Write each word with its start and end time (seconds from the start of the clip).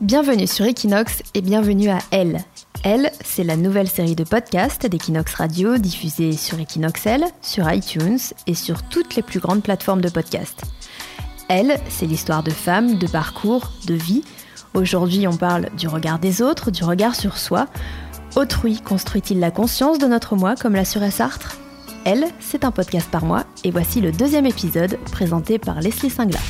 Bienvenue 0.00 0.46
sur 0.46 0.66
Equinox 0.66 1.22
et 1.34 1.40
bienvenue 1.40 1.88
à 1.88 1.98
Elle. 2.10 2.44
Elle, 2.84 3.12
c'est 3.24 3.44
la 3.44 3.56
nouvelle 3.56 3.88
série 3.88 4.16
de 4.16 4.24
podcasts 4.24 4.86
d'Equinox 4.86 5.34
Radio 5.34 5.78
diffusée 5.78 6.32
sur 6.32 6.58
Equinox 6.58 7.06
sur 7.40 7.72
iTunes 7.72 8.18
et 8.46 8.54
sur 8.54 8.82
toutes 8.82 9.14
les 9.14 9.22
plus 9.22 9.40
grandes 9.40 9.62
plateformes 9.62 10.00
de 10.00 10.08
podcasts. 10.08 10.62
Elle, 11.48 11.78
c'est 11.88 12.06
l'histoire 12.06 12.42
de 12.42 12.50
femmes, 12.50 12.98
de 12.98 13.06
parcours, 13.06 13.72
de 13.86 13.94
vie. 13.94 14.24
Aujourd'hui, 14.74 15.28
on 15.28 15.36
parle 15.36 15.68
du 15.76 15.86
regard 15.86 16.18
des 16.18 16.42
autres, 16.42 16.70
du 16.70 16.82
regard 16.82 17.14
sur 17.14 17.38
soi. 17.38 17.66
Autrui 18.36 18.80
construit-il 18.80 19.38
la 19.38 19.50
conscience 19.50 19.98
de 19.98 20.06
notre 20.06 20.34
moi, 20.34 20.56
comme 20.56 20.74
l'assurait 20.74 21.10
Sartre? 21.10 21.58
Elle, 22.04 22.26
c'est 22.40 22.64
un 22.64 22.70
podcast 22.70 23.08
par 23.10 23.24
mois, 23.24 23.44
et 23.62 23.70
voici 23.70 24.00
le 24.00 24.10
deuxième 24.10 24.46
épisode 24.46 24.98
présenté 25.12 25.58
par 25.58 25.80
Leslie 25.80 26.10
Singla. 26.10 26.40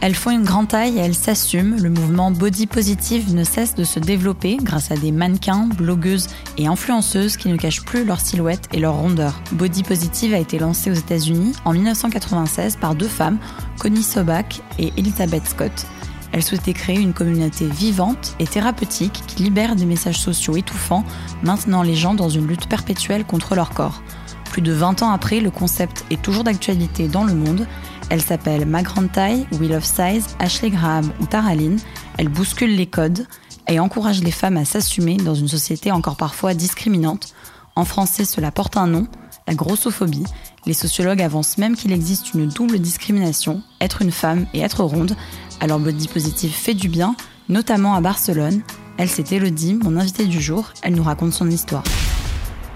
Elles 0.00 0.14
font 0.14 0.30
une 0.30 0.44
grande 0.44 0.68
taille 0.68 0.96
et 0.96 1.00
elles 1.00 1.14
s'assument. 1.14 1.76
Le 1.76 1.90
mouvement 1.90 2.30
body 2.30 2.68
positive 2.68 3.34
ne 3.34 3.42
cesse 3.42 3.74
de 3.74 3.82
se 3.82 3.98
développer 3.98 4.56
grâce 4.56 4.92
à 4.92 4.96
des 4.96 5.10
mannequins, 5.10 5.68
blogueuses 5.76 6.28
et 6.56 6.68
influenceuses 6.68 7.36
qui 7.36 7.48
ne 7.48 7.56
cachent 7.56 7.84
plus 7.84 8.04
leur 8.04 8.20
silhouette 8.20 8.68
et 8.72 8.78
leur 8.78 8.94
rondeur. 8.94 9.40
Body 9.52 9.82
positive 9.82 10.34
a 10.34 10.38
été 10.38 10.60
lancé 10.60 10.90
aux 10.90 10.94
États-Unis 10.94 11.52
en 11.64 11.72
1996 11.72 12.76
par 12.76 12.94
deux 12.94 13.08
femmes, 13.08 13.38
Connie 13.80 14.04
Sobak 14.04 14.60
et 14.78 14.92
Elizabeth 14.96 15.48
Scott. 15.48 15.86
Elles 16.30 16.44
souhaitaient 16.44 16.74
créer 16.74 17.00
une 17.00 17.14
communauté 17.14 17.66
vivante 17.66 18.36
et 18.38 18.46
thérapeutique 18.46 19.24
qui 19.26 19.42
libère 19.42 19.74
des 19.74 19.86
messages 19.86 20.20
sociaux 20.20 20.56
étouffants, 20.56 21.04
maintenant 21.42 21.82
les 21.82 21.96
gens 21.96 22.14
dans 22.14 22.28
une 22.28 22.46
lutte 22.46 22.68
perpétuelle 22.68 23.24
contre 23.24 23.56
leur 23.56 23.70
corps. 23.70 24.02
Plus 24.50 24.62
de 24.62 24.72
20 24.72 25.02
ans 25.02 25.10
après, 25.10 25.40
le 25.40 25.50
concept 25.50 26.04
est 26.10 26.22
toujours 26.22 26.44
d'actualité 26.44 27.08
dans 27.08 27.24
le 27.24 27.34
monde 27.34 27.66
elle 28.10 28.22
s'appelle 28.22 28.66
Ma 28.66 28.82
Grande 28.82 29.12
Taille, 29.12 29.46
Will 29.60 29.74
of 29.74 29.84
Size, 29.84 30.36
Ashley 30.38 30.70
Graham 30.70 31.12
ou 31.20 31.26
Taraline. 31.26 31.78
Elle 32.16 32.28
bouscule 32.28 32.74
les 32.74 32.86
codes 32.86 33.26
et 33.68 33.78
encourage 33.80 34.22
les 34.22 34.30
femmes 34.30 34.56
à 34.56 34.64
s'assumer 34.64 35.16
dans 35.18 35.34
une 35.34 35.48
société 35.48 35.92
encore 35.92 36.16
parfois 36.16 36.54
discriminante. 36.54 37.34
En 37.76 37.84
français, 37.84 38.24
cela 38.24 38.50
porte 38.50 38.76
un 38.76 38.86
nom, 38.86 39.06
la 39.46 39.54
grossophobie. 39.54 40.24
Les 40.66 40.72
sociologues 40.72 41.22
avancent 41.22 41.58
même 41.58 41.76
qu'il 41.76 41.92
existe 41.92 42.32
une 42.34 42.48
double 42.48 42.78
discrimination, 42.78 43.62
être 43.80 44.02
une 44.02 44.10
femme 44.10 44.46
et 44.54 44.60
être 44.60 44.84
ronde. 44.84 45.14
Alors 45.60 45.78
body 45.78 46.08
positive 46.08 46.52
fait 46.52 46.74
du 46.74 46.88
bien, 46.88 47.14
notamment 47.48 47.94
à 47.94 48.00
Barcelone. 48.00 48.62
Elle, 48.96 49.08
c'est 49.08 49.32
Elodie, 49.32 49.74
mon 49.74 49.96
invitée 49.96 50.26
du 50.26 50.40
jour. 50.40 50.72
Elle 50.82 50.94
nous 50.94 51.04
raconte 51.04 51.32
son 51.32 51.50
histoire. 51.50 51.84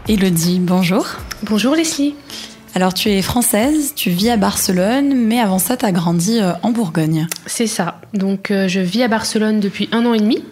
Elodie, 0.08 0.60
bonjour. 0.60 1.06
Bonjour 1.44 1.74
Leslie. 1.74 2.14
Alors 2.74 2.94
tu 2.94 3.10
es 3.10 3.20
française, 3.20 3.92
tu 3.94 4.08
vis 4.08 4.30
à 4.30 4.38
Barcelone, 4.38 5.14
mais 5.14 5.38
avant 5.38 5.58
ça 5.58 5.76
tu 5.76 5.84
as 5.84 5.92
grandi 5.92 6.38
euh, 6.40 6.52
en 6.62 6.70
Bourgogne. 6.70 7.26
C'est 7.44 7.66
ça. 7.66 8.00
Donc 8.14 8.50
euh, 8.50 8.66
je 8.66 8.80
vis 8.80 9.02
à 9.02 9.08
Barcelone 9.08 9.60
depuis 9.60 9.90
un 9.92 10.06
an 10.06 10.14
et 10.14 10.20
demi. 10.20 10.42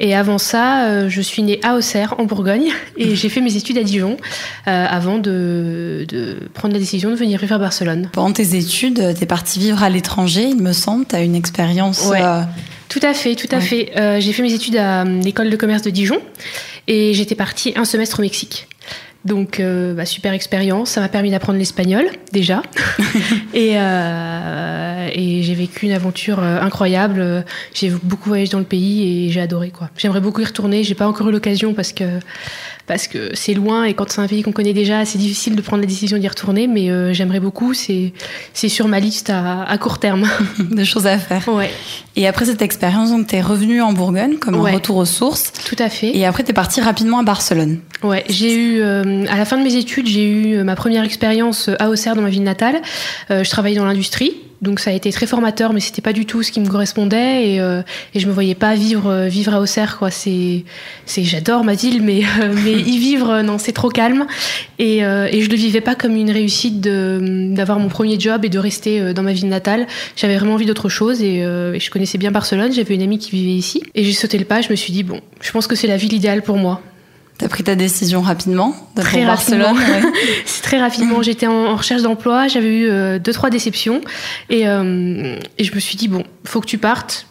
Et 0.00 0.16
avant 0.16 0.38
ça, 0.38 0.86
euh, 0.86 1.08
je 1.08 1.20
suis 1.20 1.44
née 1.44 1.60
à 1.62 1.76
Auxerre, 1.76 2.16
en 2.18 2.24
Bourgogne, 2.24 2.72
et 2.96 3.14
j'ai 3.14 3.28
fait 3.28 3.40
mes 3.40 3.54
études 3.54 3.78
à 3.78 3.84
Dijon 3.84 4.16
avant 4.66 5.18
de, 5.18 6.04
prendre 6.54 6.74
la 6.74 6.80
décision 6.80 7.10
de 7.10 7.14
venir 7.14 7.38
vivre 7.38 7.54
à 7.54 7.58
Barcelone. 7.58 8.10
Pendant 8.12 8.32
tes 8.32 8.56
études, 8.56 9.14
tu 9.16 9.22
es 9.22 9.26
partie 9.26 9.60
vivre 9.60 9.84
à 9.84 9.90
l'étranger, 9.90 10.48
il 10.48 10.60
me 10.60 10.72
semble. 10.72 11.06
Tu 11.06 11.14
as 11.14 11.22
une 11.22 11.36
expérience. 11.36 12.06
Ouais. 12.06 12.20
Tout 12.88 13.00
à 13.02 13.14
fait, 13.14 13.36
tout 13.36 13.48
à 13.52 13.60
fait. 13.60 13.92
j'ai 14.20 14.32
fait 14.32 14.42
mes 14.42 14.52
études 14.52 14.76
à 14.76 15.04
l'école 15.04 15.50
de 15.50 15.56
commerce 15.56 15.82
de 15.82 15.90
Dijon, 15.90 16.18
et 16.88 17.14
j'étais 17.14 17.36
partie 17.36 17.74
un 17.76 17.84
semestre 17.84 18.18
au 18.18 18.22
Mexique. 18.22 18.66
Donc, 19.24 19.60
euh, 19.60 19.94
bah, 19.94 20.04
super 20.04 20.32
expérience. 20.32 20.90
Ça 20.90 21.00
m'a 21.00 21.08
permis 21.08 21.30
d'apprendre 21.30 21.58
l'espagnol, 21.58 22.06
déjà. 22.32 22.62
et, 23.54 23.72
euh, 23.74 25.08
et 25.12 25.42
j'ai 25.42 25.54
vécu 25.54 25.86
une 25.86 25.92
aventure 25.92 26.40
euh, 26.40 26.60
incroyable. 26.60 27.44
J'ai 27.72 27.90
beaucoup 27.90 28.28
voyagé 28.28 28.52
dans 28.52 28.58
le 28.58 28.64
pays 28.64 29.26
et 29.26 29.30
j'ai 29.30 29.40
adoré, 29.40 29.70
quoi. 29.70 29.90
J'aimerais 29.96 30.20
beaucoup 30.20 30.40
y 30.40 30.44
retourner. 30.44 30.84
J'ai 30.84 30.94
pas 30.94 31.06
encore 31.06 31.28
eu 31.28 31.32
l'occasion 31.32 31.74
parce 31.74 31.92
que 31.92 32.04
parce 32.86 33.08
que 33.08 33.30
c'est 33.34 33.54
loin 33.54 33.84
et 33.84 33.94
quand 33.94 34.10
c'est 34.10 34.20
un 34.20 34.26
pays 34.26 34.42
qu'on 34.42 34.52
connaît 34.52 34.74
déjà, 34.74 35.04
c'est 35.04 35.18
difficile 35.18 35.56
de 35.56 35.62
prendre 35.62 35.80
la 35.80 35.86
décision 35.86 36.18
d'y 36.18 36.28
retourner, 36.28 36.66
mais 36.66 36.90
euh, 36.90 37.14
j'aimerais 37.14 37.40
beaucoup. 37.40 37.72
C'est, 37.72 38.12
c'est 38.52 38.68
sur 38.68 38.88
ma 38.88 39.00
liste 39.00 39.30
à, 39.30 39.62
à 39.62 39.78
court 39.78 39.98
terme. 39.98 40.28
de 40.58 40.84
choses 40.84 41.06
à 41.06 41.18
faire. 41.18 41.48
Ouais. 41.48 41.70
Et 42.16 42.26
après 42.26 42.44
cette 42.44 42.62
expérience, 42.62 43.10
donc, 43.10 43.26
tu 43.26 43.36
es 43.36 43.40
revenu 43.40 43.80
en 43.80 43.92
Bourgogne 43.92 44.36
comme 44.36 44.54
un 44.54 44.72
retour 44.72 44.96
aux 44.96 45.04
sources. 45.04 45.52
Tout 45.66 45.76
à 45.78 45.88
fait. 45.88 46.14
Et 46.14 46.26
après, 46.26 46.44
tu 46.44 46.50
es 46.50 46.54
parti 46.54 46.80
rapidement 46.80 47.20
à 47.20 47.22
Barcelone. 47.22 47.80
Ouais, 48.02 48.24
j'ai 48.28 48.54
eu, 48.54 48.80
euh, 48.80 49.24
à 49.30 49.36
la 49.36 49.44
fin 49.46 49.56
de 49.56 49.62
mes 49.62 49.76
études, 49.76 50.06
j'ai 50.06 50.28
eu 50.28 50.62
ma 50.62 50.76
première 50.76 51.04
expérience 51.04 51.70
à 51.78 51.88
Auxerre, 51.88 52.14
dans 52.14 52.22
ma 52.22 52.28
ville 52.28 52.42
natale. 52.42 52.82
Euh, 53.30 53.44
je 53.44 53.50
travaillais 53.50 53.76
dans 53.76 53.84
l'industrie. 53.84 54.34
Donc 54.64 54.80
ça 54.80 54.90
a 54.90 54.92
été 54.94 55.12
très 55.12 55.26
formateur, 55.26 55.74
mais 55.74 55.80
c'était 55.80 56.00
pas 56.00 56.14
du 56.14 56.24
tout 56.24 56.42
ce 56.42 56.50
qui 56.50 56.58
me 56.58 56.66
correspondait 56.66 57.50
et, 57.50 57.60
euh, 57.60 57.82
et 58.14 58.20
je 58.20 58.26
me 58.26 58.32
voyais 58.32 58.54
pas 58.54 58.74
vivre 58.74 59.10
euh, 59.10 59.28
vivre 59.28 59.52
à 59.52 59.60
Auxerre 59.60 59.98
quoi. 59.98 60.10
C'est 60.10 60.64
c'est 61.04 61.22
j'adore 61.22 61.64
ma 61.64 61.74
ville, 61.74 62.02
mais 62.02 62.22
euh, 62.40 62.54
mais 62.64 62.72
y 62.72 62.98
vivre 62.98 63.42
non 63.42 63.58
c'est 63.58 63.72
trop 63.72 63.90
calme 63.90 64.26
et, 64.78 64.98
et 65.00 65.42
je 65.42 65.50
le 65.50 65.56
vivais 65.56 65.82
pas 65.82 65.94
comme 65.94 66.16
une 66.16 66.30
réussite 66.30 66.80
d'avoir 66.80 67.78
mon 67.78 67.88
premier 67.88 68.18
job 68.18 68.44
et 68.44 68.48
de 68.48 68.58
rester 68.58 69.12
dans 69.12 69.22
ma 69.22 69.32
ville 69.32 69.48
natale. 69.48 69.86
J'avais 70.16 70.36
vraiment 70.36 70.54
envie 70.54 70.66
d'autre 70.66 70.88
chose 70.88 71.22
et, 71.22 71.40
et, 71.40 71.80
je 71.80 71.90
connaissais 71.90 72.18
bien 72.18 72.30
Barcelone. 72.30 72.72
J'avais 72.72 72.94
une 72.94 73.02
amie 73.02 73.18
qui 73.18 73.30
vivait 73.32 73.52
ici 73.52 73.82
et 73.94 74.02
j'ai 74.02 74.12
sauté 74.12 74.38
le 74.38 74.46
pas. 74.46 74.62
Je 74.62 74.70
me 74.70 74.76
suis 74.76 74.92
dit 74.92 75.02
bon, 75.02 75.20
je 75.40 75.50
pense 75.52 75.66
que 75.66 75.76
c'est 75.76 75.86
la 75.86 75.98
ville 75.98 76.14
idéale 76.14 76.42
pour 76.42 76.56
moi. 76.56 76.80
T'as 77.38 77.48
pris 77.48 77.64
ta 77.64 77.74
décision 77.74 78.20
rapidement 78.20 78.74
Très 78.94 79.24
rapidement. 79.24 79.74
C'est 80.46 80.62
très 80.62 80.78
rapidement. 80.78 81.22
J'étais 81.22 81.48
en, 81.48 81.74
recherche 81.76 82.02
d'emploi, 82.02 82.46
j'avais 82.46 82.68
eu 82.68 82.88
euh, 82.88 83.18
deux 83.18 83.32
trois 83.32 83.50
déceptions 83.50 84.00
et, 84.50 84.68
euh, 84.68 85.36
et 85.58 85.64
je 85.64 85.74
me 85.74 85.80
suis 85.80 85.96
dit 85.96 86.06
bon, 86.06 86.22
faut 86.44 86.60
que 86.60 86.66
tu 86.66 86.78
partes 86.78 87.26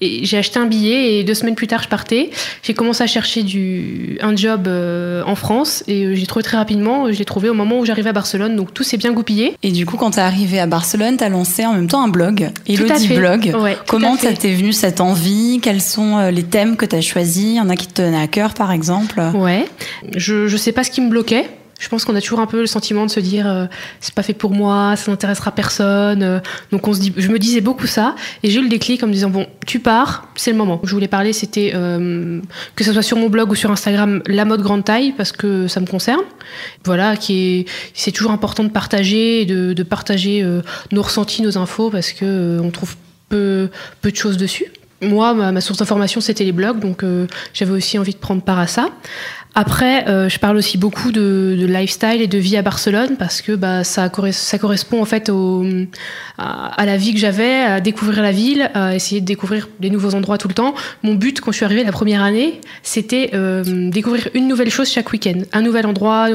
j'ai 0.00 0.36
acheté 0.36 0.58
un 0.58 0.66
billet 0.66 1.14
et 1.14 1.24
deux 1.24 1.34
semaines 1.34 1.54
plus 1.54 1.66
tard, 1.66 1.82
je 1.82 1.88
partais. 1.88 2.30
J'ai 2.62 2.74
commencé 2.74 3.02
à 3.02 3.06
chercher 3.06 3.42
du, 3.42 4.18
un 4.20 4.34
job 4.36 4.66
euh, 4.66 5.22
en 5.26 5.34
France 5.34 5.84
et 5.86 6.04
euh, 6.04 6.14
j'ai 6.14 6.26
trouvé 6.26 6.42
très 6.42 6.56
rapidement. 6.56 7.10
Je 7.12 7.18
l'ai 7.18 7.24
trouvé 7.24 7.48
au 7.48 7.54
moment 7.54 7.78
où 7.78 7.84
j'arrivais 7.84 8.10
à 8.10 8.12
Barcelone, 8.12 8.56
donc 8.56 8.74
tout 8.74 8.82
s'est 8.82 8.96
bien 8.96 9.12
goupillé. 9.12 9.56
Et 9.62 9.70
du 9.70 9.86
coup, 9.86 9.96
quand 9.96 10.12
tu 10.12 10.18
es 10.18 10.22
arrivé 10.22 10.58
à 10.58 10.66
Barcelone, 10.66 11.16
tu 11.16 11.24
as 11.24 11.28
lancé 11.28 11.64
en 11.64 11.74
même 11.74 11.88
temps 11.88 12.02
un 12.02 12.08
blog, 12.08 12.50
Elodie 12.66 13.08
Blog. 13.08 13.54
Comment 13.86 14.16
ça 14.16 14.32
t'est 14.32 14.54
venu 14.54 14.72
cette 14.72 15.00
envie? 15.00 15.60
Quels 15.62 15.80
sont 15.80 16.18
euh, 16.18 16.30
les 16.30 16.42
thèmes 16.42 16.76
que 16.76 16.86
tu 16.86 16.96
as 16.96 17.00
choisis? 17.00 17.44
Il 17.44 17.56
y 17.56 17.60
en 17.60 17.68
a 17.70 17.76
qui 17.76 17.86
te 17.86 17.94
tenaient 17.94 18.20
à 18.20 18.26
cœur, 18.26 18.54
par 18.54 18.72
exemple? 18.72 19.20
Ouais. 19.34 19.64
Je, 20.16 20.48
je 20.48 20.56
sais 20.56 20.72
pas 20.72 20.84
ce 20.84 20.90
qui 20.90 21.00
me 21.00 21.08
bloquait. 21.08 21.48
Je 21.78 21.88
pense 21.88 22.04
qu'on 22.04 22.14
a 22.14 22.20
toujours 22.20 22.40
un 22.40 22.46
peu 22.46 22.60
le 22.60 22.66
sentiment 22.66 23.04
de 23.06 23.10
se 23.10 23.20
dire 23.20 23.46
euh, 23.46 23.66
c'est 24.00 24.14
pas 24.14 24.22
fait 24.22 24.32
pour 24.32 24.52
moi, 24.52 24.94
ça 24.96 25.10
n'intéressera 25.10 25.50
personne. 25.50 26.22
Euh, 26.22 26.40
donc 26.70 26.86
on 26.86 26.94
se 26.94 27.00
dit, 27.00 27.12
je 27.16 27.28
me 27.28 27.38
disais 27.38 27.60
beaucoup 27.60 27.86
ça 27.86 28.14
et 28.42 28.50
j'ai 28.50 28.60
eu 28.60 28.62
le 28.62 28.68
déclic 28.68 29.02
en 29.02 29.06
me 29.06 29.12
disant 29.12 29.30
bon, 29.30 29.46
tu 29.66 29.80
pars, 29.80 30.28
c'est 30.36 30.50
le 30.50 30.56
moment. 30.56 30.80
Je 30.84 30.92
voulais 30.92 31.08
parler, 31.08 31.32
c'était 31.32 31.72
euh, 31.74 32.40
que 32.76 32.84
ce 32.84 32.92
soit 32.92 33.02
sur 33.02 33.16
mon 33.16 33.28
blog 33.28 33.50
ou 33.50 33.54
sur 33.54 33.70
Instagram, 33.70 34.22
la 34.26 34.44
mode 34.44 34.62
grande 34.62 34.84
taille 34.84 35.12
parce 35.16 35.32
que 35.32 35.68
ça 35.68 35.80
me 35.80 35.86
concerne. 35.86 36.22
Voilà, 36.84 37.16
qui 37.16 37.58
est, 37.60 37.68
c'est 37.92 38.12
toujours 38.12 38.32
important 38.32 38.64
de 38.64 38.70
partager, 38.70 39.44
de 39.44 39.82
partager 39.82 40.46
nos 40.92 41.02
ressentis, 41.02 41.42
nos 41.42 41.58
infos 41.58 41.90
parce 41.90 42.12
que 42.12 42.60
on 42.62 42.70
trouve 42.70 42.96
peu 43.28 43.68
peu 44.00 44.10
de 44.10 44.16
choses 44.16 44.36
dessus 44.36 44.66
moi, 45.02 45.34
ma, 45.34 45.60
source 45.60 45.80
d'information, 45.80 46.22
c'était 46.22 46.44
les 46.44 46.52
blogs, 46.52 46.78
donc 46.78 47.04
j'avais 47.52 47.72
aussi 47.72 47.98
envie 47.98 48.14
de 48.14 48.18
prendre 48.18 48.40
part 48.40 48.58
à 48.58 48.66
ça. 48.66 48.88
Après, 49.56 50.08
euh, 50.08 50.28
je 50.28 50.40
parle 50.40 50.56
aussi 50.56 50.78
beaucoup 50.78 51.12
de, 51.12 51.54
lifestyle 51.68 52.20
et 52.20 52.26
de 52.26 52.38
vie 52.38 52.56
à 52.56 52.62
Barcelone 52.62 53.16
parce 53.16 53.40
que 53.40 53.52
bah, 53.52 53.84
ça, 53.84 54.08
correspond 54.08 55.00
en 55.00 55.04
fait 55.04 55.30
à, 56.38 56.86
la 56.86 56.96
vie 56.96 57.12
que 57.12 57.20
j'avais, 57.20 57.60
à 57.60 57.80
découvrir 57.80 58.22
la 58.22 58.32
ville, 58.32 58.70
à 58.74 58.96
essayer 58.96 59.20
de 59.20 59.26
découvrir 59.26 59.68
des 59.78 59.90
nouveaux 59.90 60.14
endroits 60.14 60.38
tout 60.38 60.48
le 60.48 60.54
temps. 60.54 60.74
Mon 61.04 61.14
but 61.14 61.40
quand 61.40 61.52
je 61.52 61.56
suis 61.56 61.64
arrivée 61.64 61.84
la 61.84 61.92
première 61.92 62.22
année, 62.22 62.60
c'était 62.82 63.30
euh, 63.34 63.90
découvrir 63.90 64.28
une 64.34 64.48
nouvelle 64.48 64.70
chose 64.70 64.90
chaque 64.90 65.12
week-end, 65.12 65.42
un 65.52 65.62
nouvel 65.62 65.86
endroit, 65.86 66.28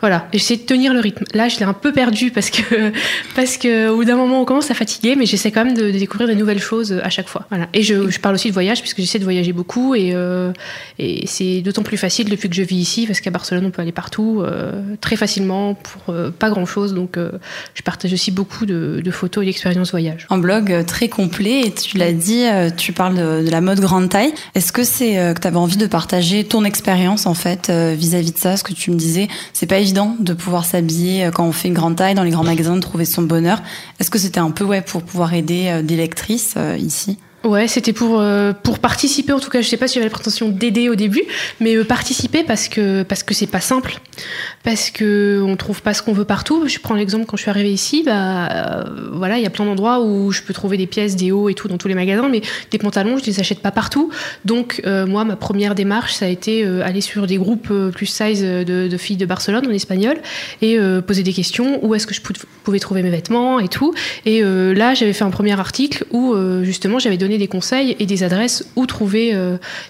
voilà. 0.00 0.26
Et 0.32 0.38
j'essaie 0.38 0.56
de 0.56 0.62
tenir 0.62 0.92
le 0.92 1.00
rythme. 1.00 1.24
Là, 1.32 1.48
je 1.48 1.58
l'ai 1.58 1.64
un 1.64 1.74
peu 1.74 1.92
perdu 1.92 2.32
parce 2.32 2.50
que 2.50 2.92
parce 3.36 3.56
que 3.56 3.88
au 3.88 3.96
bout 3.96 4.04
d'un 4.04 4.16
moment, 4.16 4.40
on 4.40 4.44
commence 4.44 4.72
à 4.72 4.74
fatiguer, 4.74 5.14
mais 5.14 5.26
j'essaie 5.26 5.52
quand 5.52 5.64
même 5.64 5.76
de, 5.76 5.92
découvrir 5.92 6.28
des 6.28 6.34
nouvelles 6.34 6.60
choses 6.60 7.00
à 7.04 7.10
chaque 7.10 7.28
fois. 7.28 7.46
Voilà. 7.50 7.68
Et 7.72 7.82
je, 7.82 8.18
parle 8.18 8.34
aussi 8.34 8.48
de 8.48 8.54
voyage 8.54 8.80
puisque 8.80 8.98
j'essaie 8.98 9.18
de 9.18 9.24
voyager 9.24 9.52
beaucoup 9.52 9.94
et, 9.94 10.12
euh, 10.14 10.50
et 10.98 11.26
c'est 11.26 11.60
d'autant 11.60 11.82
plus 11.82 11.98
facile 11.98 12.28
depuis 12.28 12.48
que 12.48 12.56
je 12.56 12.63
vis 12.64 12.76
ici 12.76 13.06
parce 13.06 13.20
qu'à 13.20 13.30
Barcelone 13.30 13.66
on 13.66 13.70
peut 13.70 13.82
aller 13.82 13.92
partout 13.92 14.42
euh, 14.42 14.96
très 15.00 15.16
facilement 15.16 15.74
pour 15.74 16.14
euh, 16.14 16.30
pas 16.30 16.50
grand 16.50 16.66
chose 16.66 16.94
donc 16.94 17.16
euh, 17.16 17.32
je 17.74 17.82
partage 17.82 18.12
aussi 18.12 18.30
beaucoup 18.30 18.66
de, 18.66 19.02
photos 19.10 19.42
et 19.42 19.46
d'expériences 19.46 19.90
voyage. 19.92 20.26
Un 20.30 20.38
blog 20.38 20.84
très 20.86 21.08
complet 21.08 21.60
et 21.66 21.70
tu 21.72 21.98
l'as 21.98 22.12
dit 22.12 22.44
tu 22.76 22.92
parles 22.92 23.14
de, 23.14 23.50
la 23.50 23.60
mode 23.60 23.78
grande 23.80 24.08
taille. 24.08 24.32
Est-ce 24.54 24.72
que 24.72 24.82
c'est 24.82 25.14
que 25.34 25.40
tu 25.40 25.46
avais 25.46 25.56
envie 25.56 25.76
de 25.76 25.86
partager 25.86 26.42
ton 26.42 26.64
expérience 26.64 27.26
en 27.26 27.34
fait 27.34 27.70
vis-à-vis 27.70 28.32
de 28.32 28.38
ça? 28.38 28.56
Ce 28.56 28.64
que 28.64 28.72
tu 28.72 28.90
me 28.90 28.96
disais 28.96 29.28
c'est 29.52 29.66
pas 29.66 29.78
évident 29.78 30.16
de 30.18 30.32
pouvoir 30.32 30.64
s'habiller 30.64 31.30
quand 31.32 31.46
on 31.46 31.52
fait 31.52 31.68
une 31.68 31.74
grande 31.74 31.96
taille 31.96 32.14
dans 32.14 32.24
les 32.24 32.30
grands 32.30 32.44
magasins 32.44 32.74
de 32.74 32.80
trouver 32.80 33.04
son 33.04 33.22
bonheur. 33.22 33.62
Est-ce 34.00 34.10
que 34.10 34.18
c'était 34.18 34.40
un 34.40 34.50
peu 34.50 34.64
ouais 34.64 34.82
pour 34.82 35.02
pouvoir 35.02 35.34
aider 35.34 35.80
des 35.84 35.96
lectrices 35.96 36.56
ici? 36.78 37.18
Ouais, 37.44 37.68
c'était 37.68 37.92
pour 37.92 38.20
euh, 38.20 38.54
pour 38.54 38.78
participer 38.78 39.32
en 39.32 39.38
tout 39.38 39.50
cas. 39.50 39.60
Je 39.60 39.68
sais 39.68 39.76
pas 39.76 39.86
si 39.86 39.94
j'avais 39.94 40.06
la 40.06 40.10
prétention 40.10 40.48
d'aider 40.48 40.88
au 40.88 40.94
début, 40.94 41.22
mais 41.60 41.76
euh, 41.76 41.84
participer 41.84 42.42
parce 42.42 42.68
que 42.68 43.02
parce 43.02 43.22
que 43.22 43.34
c'est 43.34 43.46
pas 43.46 43.60
simple. 43.60 44.00
Parce 44.64 44.90
que 44.90 45.42
on 45.46 45.56
trouve 45.56 45.82
pas 45.82 45.92
ce 45.92 46.02
qu'on 46.02 46.14
veut 46.14 46.24
partout. 46.24 46.66
Je 46.66 46.78
prends 46.78 46.94
l'exemple 46.94 47.26
quand 47.26 47.36
je 47.36 47.42
suis 47.42 47.50
arrivée 47.50 47.72
ici, 47.72 48.02
bah 48.04 48.48
euh, 48.48 48.84
voilà, 49.12 49.36
il 49.36 49.42
y 49.42 49.46
a 49.46 49.50
plein 49.50 49.66
d'endroits 49.66 50.00
où 50.00 50.32
je 50.32 50.42
peux 50.42 50.54
trouver 50.54 50.78
des 50.78 50.86
pièces, 50.86 51.16
des 51.16 51.30
hauts 51.32 51.50
et 51.50 51.54
tout 51.54 51.68
dans 51.68 51.76
tous 51.76 51.86
les 51.86 51.94
magasins, 51.94 52.30
mais 52.30 52.40
des 52.70 52.78
pantalons, 52.78 53.18
je 53.18 53.26
les 53.26 53.40
achète 53.40 53.60
pas 53.60 53.70
partout. 53.70 54.10
Donc 54.46 54.80
euh, 54.86 55.06
moi, 55.06 55.24
ma 55.26 55.36
première 55.36 55.74
démarche, 55.74 56.14
ça 56.14 56.24
a 56.24 56.28
été 56.28 56.64
euh, 56.64 56.82
aller 56.82 57.02
sur 57.02 57.26
des 57.26 57.36
groupes 57.36 57.72
plus 57.92 58.06
size 58.06 58.40
de, 58.42 58.88
de, 58.88 58.96
filles 58.96 59.18
de 59.18 59.26
Barcelone 59.26 59.66
en 59.66 59.70
espagnol 59.70 60.16
et 60.62 60.78
poser 61.06 61.22
des 61.22 61.34
questions. 61.34 61.84
Où 61.84 61.94
est-ce 61.94 62.06
que 62.06 62.14
je 62.14 62.22
pouvais 62.62 62.78
trouver 62.78 63.02
mes 63.02 63.10
vêtements 63.10 63.60
et 63.60 63.68
tout. 63.68 63.92
Et 64.24 64.42
là, 64.42 64.94
j'avais 64.94 65.12
fait 65.12 65.24
un 65.24 65.30
premier 65.30 65.58
article 65.58 66.06
où 66.10 66.34
justement 66.62 66.98
j'avais 66.98 67.16
donné 67.16 67.36
des 67.36 67.48
conseils 67.48 67.96
et 67.98 68.06
des 68.06 68.22
adresses 68.22 68.66
où 68.76 68.86
trouver 68.86 69.36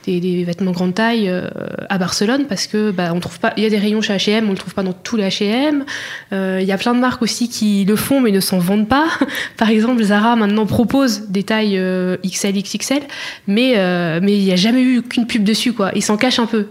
des, 0.06 0.20
des, 0.20 0.44
vêtements 0.44 0.72
grande 0.72 0.94
taille 0.94 1.32
à 1.88 1.98
Barcelone 1.98 2.46
parce 2.48 2.66
que 2.66 2.90
bah, 2.90 3.12
on 3.14 3.20
trouve 3.20 3.38
pas. 3.38 3.52
Il 3.56 3.62
y 3.62 3.66
a 3.66 3.70
des 3.70 3.78
rayons 3.78 4.00
chez 4.00 4.14
H&M, 4.14 4.48
on 4.50 4.54
trouve 4.64 4.75
pas 4.75 4.82
dans 4.82 4.93
tous 4.93 5.16
les 5.16 5.28
H&M. 5.28 5.84
Il 6.32 6.64
y 6.66 6.72
a 6.72 6.78
plein 6.78 6.94
de 6.94 7.00
marques 7.00 7.22
aussi 7.22 7.49
qui 7.49 7.84
le 7.84 7.96
font 7.96 8.20
mais 8.20 8.31
ne 8.31 8.40
s'en 8.40 8.58
vendent 8.58 8.88
pas. 8.88 9.06
Par 9.56 9.69
exemple, 9.69 10.02
Zara 10.02 10.37
maintenant 10.37 10.66
propose 10.66 11.28
des 11.28 11.43
tailles 11.43 11.78
euh, 11.78 12.16
XL, 12.25 12.55
XXL, 12.62 13.02
mais 13.46 13.75
euh, 13.76 14.20
mais 14.22 14.37
il 14.37 14.44
n'y 14.44 14.52
a 14.52 14.56
jamais 14.56 14.82
eu 14.82 15.02
qu'une 15.02 15.26
pub 15.26 15.44
dessus 15.44 15.72
quoi. 15.72 15.90
Ils 15.94 16.02
s'en 16.02 16.16
cachent 16.16 16.38
un 16.38 16.46
peu. 16.46 16.69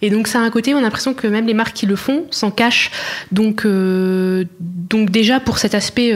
Et 0.00 0.10
donc 0.10 0.28
ça 0.28 0.38
a 0.38 0.42
un 0.42 0.50
côté, 0.50 0.74
on 0.74 0.78
a 0.78 0.82
l'impression 0.82 1.14
que 1.14 1.26
même 1.26 1.46
les 1.46 1.54
marques 1.54 1.74
qui 1.74 1.86
le 1.86 1.96
font 1.96 2.24
s'en 2.30 2.50
cachent. 2.50 2.90
Donc 3.32 3.64
euh, 3.64 4.44
donc 4.60 5.10
déjà 5.10 5.40
pour 5.40 5.58
cet 5.58 5.74
aspect 5.74 6.12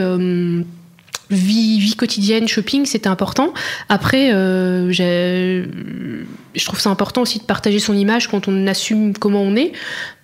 vie, 1.33 1.79
vie 1.79 1.95
quotidienne, 1.95 2.47
shopping, 2.47 2.85
c'était 2.85 3.07
important. 3.07 3.53
Après, 3.89 4.33
euh, 4.33 4.91
je 4.91 6.65
trouve 6.65 6.79
ça 6.79 6.89
important 6.89 7.21
aussi 7.21 7.39
de 7.39 7.43
partager 7.43 7.79
son 7.79 7.93
image 7.93 8.27
quand 8.27 8.47
on 8.47 8.67
assume 8.67 9.17
comment 9.17 9.41
on 9.41 9.55
est, 9.55 9.71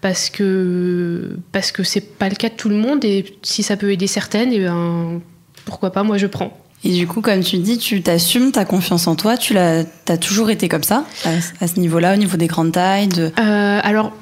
parce 0.02 0.30
que 0.30 1.38
parce 1.52 1.72
que 1.72 1.84
c'est 1.84 2.18
pas 2.18 2.30
le 2.30 2.36
cas 2.36 2.50
de 2.50 2.56
tout 2.56 2.70
le 2.70 2.76
monde 2.76 3.04
et 3.04 3.26
si 3.42 3.64
ça 3.64 3.78
peut 3.78 3.92
aider 3.92 4.08
certaines, 4.08 4.54
et 4.54 4.58
eh 4.58 4.66
ben 4.66 5.22
pourquoi 5.66 5.92
pas, 5.92 6.04
moi 6.04 6.18
je 6.18 6.28
prends. 6.28 6.58
Et 6.84 6.94
du 6.94 7.08
coup, 7.08 7.20
comme 7.22 7.42
tu 7.42 7.58
dis, 7.58 7.78
tu 7.78 8.02
t'assumes, 8.02 8.52
ta 8.52 8.64
confiance 8.64 9.08
en 9.08 9.16
toi, 9.16 9.36
tu 9.36 9.54
l'as, 9.54 9.84
as 10.08 10.18
toujours 10.18 10.50
été 10.50 10.70
comme 10.70 10.84
ça, 10.84 11.04
à, 11.60 11.68
ce 11.68 11.78
niveau-là, 11.78 12.14
au 12.14 12.18
niveau 12.18 12.38
des 12.38 12.48
grandes 12.48 12.72
tailles 12.72 13.10
de... 13.10 13.24
Euh, 13.24 13.80
alors, 13.84 14.14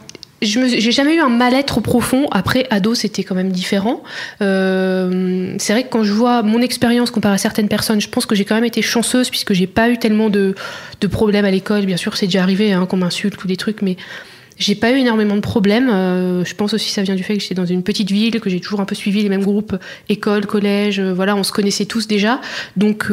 j'ai 0.41 0.91
jamais 0.91 1.15
eu 1.15 1.19
un 1.19 1.29
mal-être 1.29 1.81
profond. 1.81 2.27
Après, 2.31 2.67
ado, 2.69 2.93
c'était 2.93 3.23
quand 3.23 3.35
même 3.35 3.51
différent. 3.51 4.03
Euh, 4.41 5.55
c'est 5.57 5.73
vrai 5.73 5.83
que 5.83 5.89
quand 5.89 6.03
je 6.03 6.13
vois 6.13 6.43
mon 6.43 6.61
expérience 6.61 7.11
comparée 7.11 7.35
à 7.35 7.39
certaines 7.39 7.69
personnes, 7.69 8.01
je 8.01 8.09
pense 8.09 8.25
que 8.25 8.35
j'ai 8.35 8.45
quand 8.45 8.55
même 8.55 8.65
été 8.65 8.81
chanceuse 8.81 9.29
puisque 9.29 9.53
j'ai 9.53 9.67
pas 9.67 9.89
eu 9.89 9.97
tellement 9.97 10.29
de, 10.29 10.55
de 11.01 11.07
problèmes 11.07 11.45
à 11.45 11.51
l'école. 11.51 11.85
Bien 11.85 11.97
sûr, 11.97 12.15
c'est 12.17 12.27
déjà 12.27 12.43
arrivé 12.43 12.71
hein, 12.73 12.85
qu'on 12.85 12.97
m'insulte 12.97 13.43
ou 13.43 13.47
des 13.47 13.57
trucs, 13.57 13.81
mais 13.81 13.97
j'ai 14.57 14.75
pas 14.75 14.91
eu 14.91 14.97
énormément 14.97 15.35
de 15.35 15.41
problèmes. 15.41 15.89
Euh, 15.89 16.45
je 16.45 16.53
pense 16.53 16.73
aussi 16.73 16.87
que 16.89 16.93
ça 16.93 17.03
vient 17.03 17.15
du 17.15 17.23
fait 17.23 17.35
que 17.35 17.41
j'étais 17.41 17.55
dans 17.55 17.65
une 17.65 17.83
petite 17.83 18.11
ville, 18.11 18.39
que 18.39 18.49
j'ai 18.49 18.59
toujours 18.59 18.79
un 18.79 18.85
peu 18.85 18.95
suivi 18.95 19.23
les 19.23 19.29
mêmes 19.29 19.43
groupes, 19.43 19.75
école, 20.09 20.45
collège. 20.45 20.99
Euh, 20.99 21.13
voilà, 21.13 21.35
on 21.35 21.43
se 21.43 21.51
connaissait 21.51 21.85
tous 21.85 22.07
déjà, 22.07 22.41
donc 22.75 23.07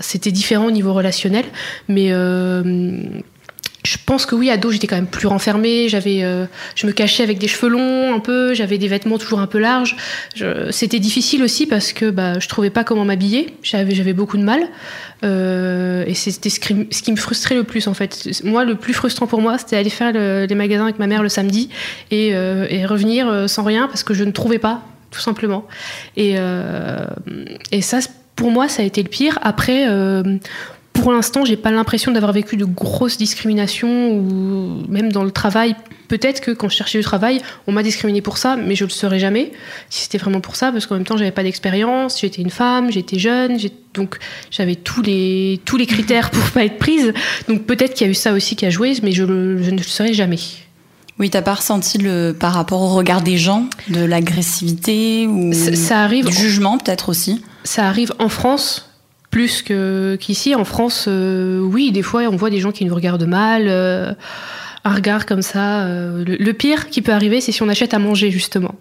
c'était 0.00 0.32
différent 0.32 0.66
au 0.66 0.70
niveau 0.70 0.94
relationnel. 0.94 1.44
Mais 1.88 2.12
je 3.84 3.96
pense 4.04 4.26
que 4.26 4.34
oui, 4.34 4.50
ado, 4.50 4.70
j'étais 4.70 4.86
quand 4.86 4.96
même 4.96 5.06
plus 5.06 5.26
renfermée. 5.26 5.88
J'avais, 5.88 6.22
euh, 6.22 6.44
je 6.74 6.86
me 6.86 6.92
cachais 6.92 7.22
avec 7.22 7.38
des 7.38 7.48
cheveux 7.48 7.70
longs 7.70 8.14
un 8.14 8.20
peu. 8.20 8.52
J'avais 8.52 8.76
des 8.76 8.88
vêtements 8.88 9.16
toujours 9.16 9.40
un 9.40 9.46
peu 9.46 9.58
larges. 9.58 9.96
C'était 10.70 10.98
difficile 10.98 11.42
aussi 11.42 11.66
parce 11.66 11.92
que 11.92 12.10
bah, 12.10 12.38
je 12.38 12.48
trouvais 12.48 12.70
pas 12.70 12.84
comment 12.84 13.04
m'habiller. 13.04 13.54
J'avais, 13.62 13.94
j'avais 13.94 14.12
beaucoup 14.12 14.36
de 14.36 14.42
mal. 14.42 14.62
Euh, 15.24 16.04
et 16.06 16.14
c'était 16.14 16.50
ce 16.50 16.60
qui, 16.60 17.12
me 17.12 17.16
frustrait 17.16 17.54
le 17.54 17.64
plus 17.64 17.86
en 17.88 17.94
fait. 17.94 18.42
Moi, 18.44 18.64
le 18.64 18.74
plus 18.74 18.92
frustrant 18.92 19.26
pour 19.26 19.40
moi, 19.40 19.56
c'était 19.56 19.76
aller 19.76 19.90
faire 19.90 20.12
les 20.12 20.54
magasins 20.54 20.84
avec 20.84 20.98
ma 20.98 21.06
mère 21.06 21.22
le 21.22 21.28
samedi 21.28 21.70
et, 22.10 22.34
euh, 22.34 22.66
revenir 22.86 23.48
sans 23.48 23.62
rien 23.62 23.86
parce 23.86 24.02
que 24.02 24.14
je 24.14 24.24
ne 24.24 24.30
trouvais 24.30 24.58
pas, 24.58 24.82
tout 25.10 25.20
simplement. 25.20 25.66
Et, 26.16 26.36
et 27.72 27.82
ça, 27.82 27.98
pour 28.36 28.50
moi, 28.50 28.68
ça 28.68 28.82
a 28.82 28.84
été 28.84 29.02
le 29.02 29.08
pire. 29.08 29.38
Après 29.42 29.86
pour 30.92 31.12
l'instant, 31.12 31.44
j'ai 31.44 31.56
pas 31.56 31.70
l'impression 31.70 32.12
d'avoir 32.12 32.32
vécu 32.32 32.56
de 32.56 32.64
grosses 32.64 33.16
discriminations 33.16 34.12
ou 34.12 34.84
même 34.88 35.10
dans 35.12 35.24
le 35.24 35.30
travail. 35.30 35.74
Peut-être 36.08 36.40
que 36.40 36.50
quand 36.50 36.68
je 36.68 36.76
cherchais 36.76 36.98
du 36.98 37.04
travail, 37.04 37.40
on 37.66 37.72
m'a 37.72 37.82
discriminé 37.82 38.20
pour 38.20 38.36
ça, 38.36 38.56
mais 38.56 38.74
je 38.74 38.84
le 38.84 38.90
saurais 38.90 39.20
jamais 39.20 39.52
si 39.88 40.02
c'était 40.02 40.18
vraiment 40.18 40.40
pour 40.40 40.56
ça, 40.56 40.72
parce 40.72 40.86
qu'en 40.86 40.96
même 40.96 41.04
temps, 41.04 41.16
j'avais 41.16 41.30
pas 41.30 41.44
d'expérience, 41.44 42.20
j'étais 42.20 42.42
une 42.42 42.50
femme, 42.50 42.90
j'étais 42.90 43.18
jeune, 43.18 43.58
donc 43.94 44.18
j'avais 44.50 44.74
tous 44.74 45.02
les 45.02 45.60
tous 45.64 45.76
les 45.76 45.86
critères 45.86 46.30
pour 46.30 46.42
pas 46.50 46.64
être 46.64 46.78
prise. 46.78 47.12
Donc 47.48 47.64
peut-être 47.64 47.94
qu'il 47.94 48.06
y 48.06 48.08
a 48.08 48.10
eu 48.10 48.14
ça 48.14 48.32
aussi 48.32 48.56
qui 48.56 48.66
a 48.66 48.70
joué, 48.70 48.92
mais 49.02 49.12
je, 49.12 49.22
ne 49.22 49.70
le 49.70 49.82
saurais 49.82 50.12
jamais. 50.12 50.40
Oui, 51.20 51.30
t'as 51.30 51.42
pas 51.42 51.54
ressenti 51.54 51.98
le 51.98 52.32
par 52.32 52.54
rapport 52.54 52.82
au 52.82 52.88
regard 52.88 53.22
des 53.22 53.38
gens 53.38 53.66
de 53.88 54.04
l'agressivité 54.04 55.26
ou 55.28 55.52
ça, 55.52 56.02
arrive 56.02 56.26
du 56.26 56.32
jugement 56.32 56.78
peut-être 56.78 57.08
aussi? 57.08 57.42
Ça 57.62 57.86
arrive 57.86 58.12
en 58.18 58.28
France 58.28 58.89
plus 59.30 59.62
qu'ici. 60.18 60.54
en 60.54 60.64
France, 60.64 61.06
euh, 61.08 61.60
oui, 61.60 61.92
des 61.92 62.02
fois, 62.02 62.22
on 62.22 62.36
voit 62.36 62.50
des 62.50 62.60
gens 62.60 62.72
qui 62.72 62.84
nous 62.84 62.94
regardent 62.94 63.26
mal. 63.26 63.66
Euh, 63.68 64.12
un 64.84 64.94
regard 64.94 65.26
comme 65.26 65.42
ça. 65.42 65.82
Euh, 65.82 66.24
le, 66.26 66.52
pire 66.52 66.88
qui 66.88 67.02
peut 67.02 67.12
arriver, 67.12 67.40
c'est 67.40 67.52
si 67.52 67.62
on 67.62 67.68
achète 67.68 67.94
à 67.94 67.98
manger, 67.98 68.30
justement. 68.30 68.74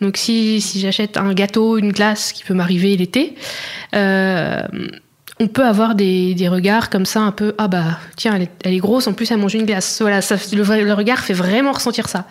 Donc, 0.00 0.16
si, 0.16 0.60
si 0.60 0.80
j'achète 0.80 1.16
un 1.16 1.34
gâteau, 1.34 1.76
une 1.76 1.92
glace, 1.92 2.32
qui 2.32 2.44
peut 2.44 2.54
m'arriver 2.54 2.96
l'été, 2.96 3.34
on 5.42 5.48
peut 5.48 5.64
avoir 5.64 5.94
des, 5.94 6.34
des, 6.34 6.48
regards 6.48 6.90
comme 6.90 7.06
ça, 7.06 7.20
un 7.20 7.32
peu 7.32 7.54
Ah 7.58 7.66
bah, 7.66 7.98
tiens, 8.16 8.34
elle 8.36 8.42
est, 8.42 8.50
elle 8.62 8.74
est 8.74 8.78
grosse, 8.78 9.06
en 9.06 9.12
plus, 9.12 9.30
elle 9.30 9.38
mange 9.38 9.54
une 9.54 9.64
glace. 9.64 10.00
Voilà, 10.00 10.20
ça, 10.20 10.36
le, 10.52 10.84
le 10.84 10.92
regard 10.94 11.18
fait 11.18 11.32
vraiment 11.32 11.72
ressentir 11.72 12.08
ça. 12.08 12.26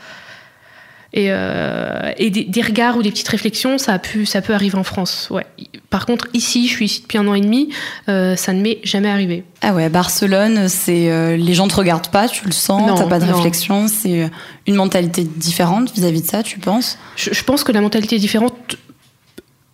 Et, 1.12 1.28
euh, 1.30 2.12
et 2.18 2.30
des, 2.30 2.62
regards 2.62 2.98
ou 2.98 3.02
des 3.02 3.10
petites 3.10 3.28
réflexions, 3.28 3.78
ça, 3.80 3.94
a 3.94 4.00
pu, 4.00 4.26
ça 4.26 4.42
peut 4.42 4.54
arriver 4.54 4.78
en 4.78 4.84
France. 4.84 5.28
Ouais. 5.32 5.46
Par 5.90 6.06
contre, 6.06 6.28
ici, 6.34 6.68
je 6.68 6.72
suis 6.72 6.86
ici 6.86 7.02
depuis 7.02 7.18
un 7.18 7.28
an 7.28 7.34
et 7.34 7.42
demi, 7.42 7.70
euh, 8.10 8.36
ça 8.36 8.54
ne 8.54 8.62
m'est 8.62 8.80
jamais 8.84 9.10
arrivé. 9.10 9.44
Ah 9.62 9.74
ouais, 9.74 9.90
Barcelone, 9.90 10.70
c'est 10.70 11.10
euh, 11.10 11.36
les 11.36 11.54
gens 11.56 11.68
te 11.68 11.76
regardent 11.76 12.10
pas, 12.10 12.28
tu 12.28 12.46
le 12.46 12.52
sens, 12.52 13.00
t'as 13.00 13.08
pas 13.08 13.20
de 13.20 13.26
réflexion, 13.26 13.88
c'est 13.88 14.30
une 14.68 14.76
mentalité 14.76 15.24
différente 15.24 15.92
vis-à-vis 15.94 16.22
de 16.22 16.28
ça, 16.28 16.44
tu 16.44 16.60
penses? 16.60 17.00
Je, 17.16 17.34
je, 17.34 17.44
pense 17.44 17.64
que 17.64 17.72
la 17.72 17.82
mentalité 17.82 18.18
est 18.18 18.20
différente 18.20 18.78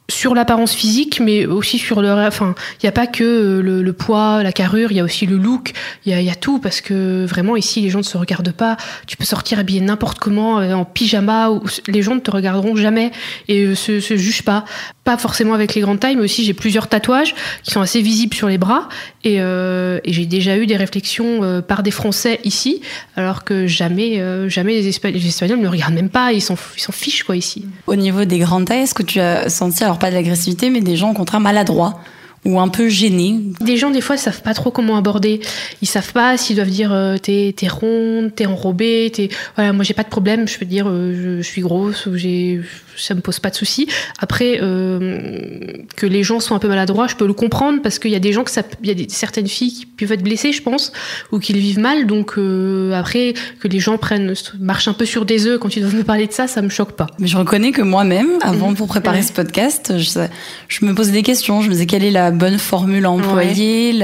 sur 0.10 0.36
l'apparence 0.36 0.74
physique, 0.74 1.20
mais 1.20 1.46
aussi 1.46 1.78
sur 1.78 2.02
le. 2.02 2.12
Enfin, 2.12 2.56
il 2.74 2.86
n'y 2.86 2.90
a 2.90 2.92
pas 2.92 3.08
que 3.08 3.24
euh, 3.24 3.82
le, 3.82 3.94
poids, 3.94 4.44
la 4.44 4.52
carrure, 4.52 4.92
il 4.92 4.98
y 4.98 5.00
a 5.00 5.04
aussi 5.04 5.26
le 5.26 5.38
look, 5.38 5.74
il 6.06 6.20
y, 6.20 6.30
a, 6.30 6.36
tout, 6.36 6.60
parce 6.60 6.82
que 6.82 7.26
vraiment 7.26 7.56
ici, 7.56 7.82
les 7.82 7.90
gens 7.90 8.00
ne 8.00 8.04
se 8.04 8.18
regardent 8.18 8.52
pas. 8.52 8.78
Tu 9.08 9.18
peux 9.18 9.26
sortir 9.26 9.60
habillé 9.60 9.82
n'importe 9.82 10.20
comment, 10.20 10.60
euh, 10.60 10.74
en 10.74 10.86
pyjama, 10.86 11.50
les 11.88 12.02
gens 12.02 12.16
ne 12.16 12.20
te 12.20 12.32
regarderont 12.32 12.76
jamais 12.76 13.12
et 13.48 13.66
euh, 13.66 13.76
se, 13.76 14.00
se 14.00 14.16
jugent 14.16 14.44
pas. 14.44 14.66
Pas 15.06 15.18
forcément 15.18 15.54
avec 15.54 15.74
les 15.74 15.82
grandes 15.82 16.02
tailles, 16.02 16.18
mais 16.18 16.24
aussi 16.24 16.44
j'ai 16.44 16.54
plusieurs 16.54 16.90
tatouages 16.90 17.34
qui 17.64 17.72
sont 17.72 17.80
assez 17.80 18.02
visibles 18.02 18.34
sur 18.34 18.50
les 18.50 18.58
bras, 18.58 18.90
et, 19.24 19.36
et 19.36 20.14
j'ai 20.14 20.26
déjà 20.26 20.58
eu 20.58 20.66
des 20.66 20.76
réflexions 20.76 21.62
par 21.68 21.84
des 21.84 21.92
Français 21.92 22.40
ici, 22.44 22.82
alors 23.16 23.44
que 23.44 23.68
jamais, 23.68 24.20
jamais 24.50 24.74
les, 24.74 24.88
Espagnols, 24.88 25.22
les 25.22 25.28
Espagnols 25.28 25.60
ne 25.60 25.68
regardent 25.68 25.94
même 25.94 26.10
pas, 26.10 26.34
ils 26.34 26.42
s'en 26.42 26.56
fichent 26.56 27.24
quoi 27.24 27.38
ici. 27.38 27.66
Au 27.88 27.96
niveau 27.96 28.26
des 28.26 28.40
grandes 28.40 28.66
tailles, 28.66 28.82
est-ce 28.82 28.96
que 28.96 29.04
tu 29.04 29.20
as 29.20 29.48
senti 29.50 29.84
pas 30.00 30.10
de 30.10 30.16
l'agressivité, 30.16 30.70
mais 30.70 30.82
des 30.82 30.96
gens 30.96 31.12
au 31.12 31.14
contraire 31.14 31.40
maladroits 31.40 32.00
ou 32.46 32.60
un 32.60 32.68
peu 32.68 32.90
gênés? 32.90 33.40
Des 33.62 33.78
gens, 33.78 33.92
des 33.92 34.02
fois, 34.02 34.18
savent 34.18 34.42
pas 34.42 34.54
trop 34.54 34.72
comment 34.72 34.96
aborder. 34.98 35.42
Ils 35.82 35.88
savent 35.88 36.14
pas 36.14 36.38
s'ils 36.38 36.56
doivent 36.56 36.70
dire 36.70 36.94
euh, 36.94 37.18
t'es, 37.18 37.54
t'es 37.56 37.68
ronde, 37.68 38.34
t'es 38.36 38.46
enrobée, 38.46 39.12
t'es. 39.14 39.30
Voilà, 39.56 39.74
moi 39.74 39.84
j'ai 39.84 39.94
pas 39.94 40.04
de 40.04 40.10
problème, 40.10 40.48
je 40.48 40.58
peux 40.58 40.66
dire 40.66 40.86
euh, 40.88 41.40
je, 41.40 41.42
suis 41.42 41.62
grosse 41.62 42.06
ou 42.06 42.16
j'ai 42.16 42.62
ça 42.98 43.14
me 43.14 43.22
pose 43.22 43.40
pas 43.40 43.50
de 43.50 43.56
soucis. 43.56 43.88
Après, 44.20 44.60
euh, 44.62 45.60
que 45.96 46.06
les 46.06 46.24
gens 46.24 46.40
soient 46.40 46.58
un 46.58 46.60
peu 46.60 46.68
maladroits, 46.68 47.08
je 47.08 47.16
peux 47.16 47.28
le 47.28 47.34
comprendre 47.34 47.82
parce 47.82 48.00
qu'il 48.00 48.12
y 48.12 48.16
a 48.16 48.20
des 48.20 48.34
gens 48.34 48.44
que 48.44 48.52
ça, 48.52 48.64
il 48.82 48.88
y 48.88 48.92
a 48.92 48.94
des, 48.94 49.08
certaines 49.10 49.48
filles 49.48 49.74
qui 49.74 49.86
peuvent 49.86 50.12
être 50.12 50.24
blessées, 50.24 50.52
je 50.52 50.62
pense, 50.62 50.92
ou 51.32 51.40
qui 51.40 51.54
le 51.54 51.60
vivent 51.60 51.80
mal. 51.80 52.08
Donc 52.08 52.34
euh, 52.38 52.94
après, 52.94 53.34
que 53.60 53.68
les 53.68 53.80
gens 53.80 53.98
prennent, 53.98 54.34
marchent 54.60 54.88
un 54.88 54.94
peu 54.94 55.06
sur 55.06 55.26
des 55.26 55.48
œufs 55.48 55.60
quand 55.60 55.76
ils 55.76 55.82
doivent 55.82 55.96
me 55.96 56.04
parler 56.04 56.28
de 56.28 56.34
ça, 56.34 56.48
ça 56.48 56.62
me 56.62 56.70
choque 56.70 56.94
pas. 56.94 57.08
Mais 57.20 57.28
je 57.28 57.38
reconnais 57.38 57.72
que 57.72 57.82
moi-même, 57.82 58.30
avant 58.42 58.74
pour 58.74 58.88
préparer 58.88 59.22
ce 59.22 59.34
podcast, 59.34 59.94
je, 59.98 60.86
me 60.86 60.94
posais 60.94 61.12
des 61.12 61.24
questions. 61.24 61.62
Je 61.62 61.68
me 61.68 61.74
disais 61.74 61.86
quelle 61.86 62.04
est 62.04 62.12
la 62.12 62.32
bonne 62.32 62.58
formule 62.58 63.06
à 63.06 63.12
employer, 63.12 64.00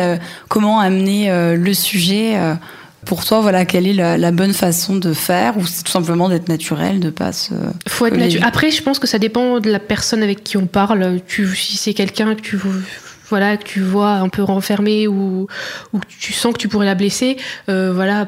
comment 0.48 0.80
amener 0.80 1.32
euh, 1.32 1.56
le 1.56 1.74
sujet. 1.74 2.38
Pour 3.06 3.26
toi, 3.26 3.42
voilà, 3.42 3.66
quelle 3.66 3.88
est 3.88 3.94
la, 3.94 4.32
bonne 4.32 4.54
façon 4.54 4.96
de 4.96 5.14
faire 5.14 5.58
ou 5.58 5.66
c'est 5.66 5.84
tout 5.84 5.92
simplement 5.92 6.30
d'être 6.30 6.48
naturel, 6.50 7.00
de 7.00 7.10
pas 7.10 7.32
se. 7.34 7.54
Faut 7.88 8.06
être 8.06 8.18
naturel. 8.18 8.48
Après, 8.48 8.72
je 8.72 8.82
pense 8.84 9.00
que 9.00 9.08
ça 9.08 9.18
dépend 9.18 9.60
de 9.60 9.72
la 9.72 9.80
personne 9.80 10.22
avec 10.22 10.44
qui 10.44 10.58
on 10.58 10.68
parle. 10.68 11.20
Tu, 11.28 11.56
si 11.56 11.78
c'est 11.78 11.94
quelqu'un 11.94 12.36
que 12.36 12.42
tu 12.42 12.60
voilà 13.30 13.58
que 13.58 13.64
tu 13.64 13.80
vois 13.80 14.12
un 14.16 14.30
peu 14.30 14.44
renfermé 14.44 15.08
ou 15.08 15.48
ou 15.94 16.00
que 16.00 16.06
tu 16.20 16.34
sens 16.34 16.54
que 16.54 16.60
tu 16.60 16.68
pourrais 16.68 16.86
la 16.86 16.96
blesser, 16.96 17.38
euh, 17.70 17.92
voilà 17.94 18.28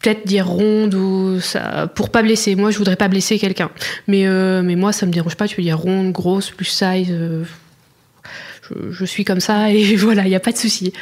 peut-être 0.00 0.26
dire 0.26 0.46
ronde 0.46 0.94
ou 0.94 1.40
ça 1.40 1.90
pour 1.94 2.10
pas 2.10 2.22
blesser. 2.22 2.54
Moi, 2.54 2.70
je 2.70 2.78
voudrais 2.78 2.96
pas 2.96 3.08
blesser 3.08 3.38
quelqu'un, 3.38 3.70
mais 4.06 4.26
euh, 4.26 4.62
mais 4.62 4.76
moi, 4.76 4.92
ça 4.92 5.04
me 5.04 5.10
dérange 5.10 5.36
pas. 5.36 5.48
Tu 5.48 5.56
veux 5.56 5.62
dire 5.64 5.78
ronde, 5.78 6.12
grosse, 6.12 6.50
plus 6.50 6.66
size. 6.66 7.08
Euh, 7.10 7.44
je, 8.62 8.92
je, 8.92 9.04
suis 9.04 9.24
comme 9.24 9.40
ça 9.40 9.70
et 9.70 9.96
voilà, 9.96 10.26
il 10.26 10.30
y 10.30 10.36
a 10.36 10.40
pas 10.40 10.52
de 10.52 10.58
souci. 10.58 10.92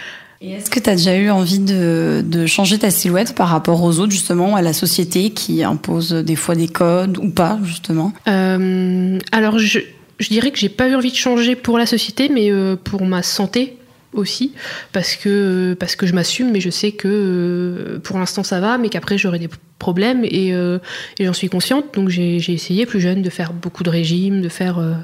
Est-ce 0.53 0.71
que 0.71 0.81
tu 0.81 0.91
as 0.91 0.97
déjà 0.97 1.17
eu 1.17 1.31
envie 1.31 1.59
de, 1.59 2.47
changer 2.47 2.79
ta 2.79 2.91
silhouette 2.91 3.35
par 3.35 3.49
rapport 3.49 3.83
aux 3.83 3.99
autres, 3.99 4.13
justement, 4.13 4.57
à 4.57 4.63
la 4.63 4.73
société 4.73 5.31
qui 5.31 5.65
impose 5.65 6.13
des 6.13 6.37
fois 6.37 6.55
des 6.55 6.69
codes 6.69 7.19
ou 7.19 7.31
pas, 7.31 7.59
justement? 7.65 8.13
Euh, 8.29 9.19
Alors, 9.33 9.59
je, 9.59 9.81
je, 10.19 10.29
dirais 10.29 10.51
que 10.51 10.59
j'ai 10.59 10.69
pas 10.69 10.89
eu 10.89 10.95
envie 10.95 11.11
de 11.11 11.17
changer 11.17 11.57
pour 11.57 11.79
la 11.79 11.87
société, 11.87 12.29
mais 12.29 12.51
euh, 12.51 12.77
pour 12.77 13.05
ma 13.05 13.23
santé 13.23 13.79
aussi 14.13 14.53
parce 14.93 15.17
que 15.17 15.77
parce 15.79 15.97
que 15.97 16.07
je 16.07 16.15
m'assume 16.15 16.53
mais 16.53 16.61
je 16.61 16.71
sais 16.71 16.93
que 16.93 17.09
euh, 17.09 17.99
pour 17.99 18.17
l'instant 18.17 18.45
ça 18.45 18.61
va 18.61 18.79
mais 18.79 18.89
qu'après 18.89 19.19
j'aurai 19.19 19.41
des 19.41 19.51
problèmes 19.85 20.25
et, 20.25 20.55
euh, 20.55 20.79
et 21.19 21.27
j'en 21.27 21.35
suis 21.35 21.51
consciente. 21.51 21.95
Donc 21.95 22.09
j'ai 22.09 22.37
essayé 22.37 22.87
plus 22.87 23.01
jeune 23.01 23.21
de 23.21 23.29
faire 23.29 23.53
beaucoup 23.53 23.83
de 23.83 23.91
régimes 23.91 24.41
de 24.41 24.49
faire 24.49 24.79
euh, 24.79 24.95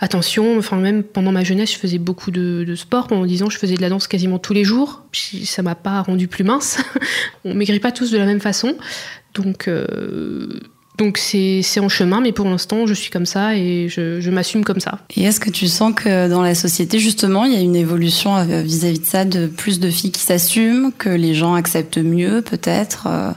attention. 0.00 0.56
Enfin 0.56 0.78
même 0.78 1.02
pendant 1.02 1.30
ma 1.30 1.44
jeunesse 1.44 1.72
je 1.72 1.78
faisais 1.78 1.98
beaucoup 1.98 2.30
de, 2.30 2.74
sport 2.74 3.06
pendant 3.06 3.26
10 3.26 3.42
ans. 3.42 3.50
Je 3.50 3.58
faisais 3.58 3.74
de 3.74 3.82
la 3.82 3.90
danse 3.90 4.06
quasiment 4.08 4.38
tous 4.38 4.54
les 4.54 4.64
jours. 4.64 5.02
Ça 5.12 5.62
m'a 5.62 5.74
pas 5.74 6.00
rendu 6.00 6.26
plus 6.26 6.42
mince. 6.42 6.78
On 7.44 7.52
maigrit 7.52 7.80
pas 7.80 7.92
tous 7.92 8.10
de 8.10 8.16
la 8.16 8.24
même 8.24 8.40
façon. 8.40 8.74
Donc 9.34 9.68
donc 10.96 11.18
c'est 11.18 11.80
en 11.80 11.88
chemin, 11.88 12.20
mais 12.20 12.30
pour 12.30 12.46
l'instant, 12.46 12.86
je 12.86 12.94
suis 12.94 13.10
comme 13.10 13.26
ça 13.26 13.56
et 13.56 13.88
je, 13.88 14.30
m'assume 14.30 14.64
comme 14.64 14.78
ça. 14.78 15.00
Et 15.16 15.24
est-ce 15.24 15.40
que 15.40 15.50
tu 15.50 15.66
sens 15.66 15.92
que 15.94 16.28
dans 16.28 16.42
la 16.42 16.54
société, 16.54 17.00
justement, 17.00 17.44
il 17.44 17.52
y 17.52 17.56
a 17.56 17.60
une 17.60 17.74
évolution 17.74 18.36
euh, 18.36 18.62
vis-à-vis 18.62 19.00
de 19.00 19.04
ça, 19.04 19.24
de 19.24 19.46
plus 19.46 19.80
de 19.80 19.90
filles 19.90 20.12
qui 20.12 20.20
s'assument, 20.20 20.92
que 20.96 21.08
les 21.08 21.34
gens 21.34 21.54
acceptent 21.54 21.98
mieux, 21.98 22.42
peut-être, 22.42 23.08
euh, 23.08 23.32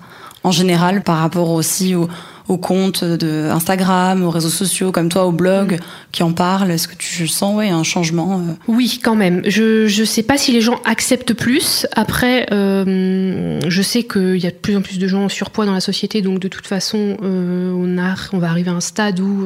en 0.48 0.52
général, 0.52 1.04
par 1.04 1.18
rapport 1.18 1.52
aussi 1.52 1.94
au, 1.94 2.08
au 2.48 2.58
compte 2.58 3.04
de 3.04 3.50
Instagram, 3.52 4.24
aux 4.24 4.30
réseaux 4.30 4.48
sociaux 4.48 4.94
comme 4.94 5.10
toi, 5.10 5.26
au 5.26 5.34
blog 5.34 5.74
mm. 5.74 5.80
qui 6.14 6.24
en 6.24 6.32
parlent 6.32 6.72
Est-ce 6.72 6.88
que 6.88 6.96
tu 6.96 7.28
sens 7.28 7.54
ouais, 7.56 7.70
un 7.70 7.84
changement 7.84 8.40
euh 8.40 8.54
Oui, 8.70 9.02
quand 9.04 9.16
même. 9.16 9.42
Je 9.46 9.84
ne 9.84 10.06
sais 10.06 10.24
pas 10.24 10.38
si 10.38 10.54
les 10.54 10.62
gens 10.62 10.80
acceptent 10.86 11.34
plus. 11.34 11.86
Après, 11.96 12.48
euh, 12.54 13.60
je 13.68 13.82
sais 13.82 14.04
qu'il 14.04 14.38
y 14.38 14.48
a 14.48 14.52
de 14.52 14.56
plus 14.56 14.78
en 14.78 14.82
plus 14.82 15.00
de 15.00 15.08
gens 15.08 15.26
en 15.26 15.30
surpoids 15.30 15.66
dans 15.66 15.74
la 15.74 15.82
société, 15.82 16.22
donc 16.22 16.40
de 16.40 16.48
toute 16.48 16.66
façon, 16.66 17.18
euh, 17.22 17.74
on, 17.76 17.98
a, 18.02 18.16
on 18.32 18.38
va 18.38 18.50
arriver 18.50 18.70
à 18.72 18.76
un 18.76 18.82
stade 18.82 19.20
où 19.20 19.46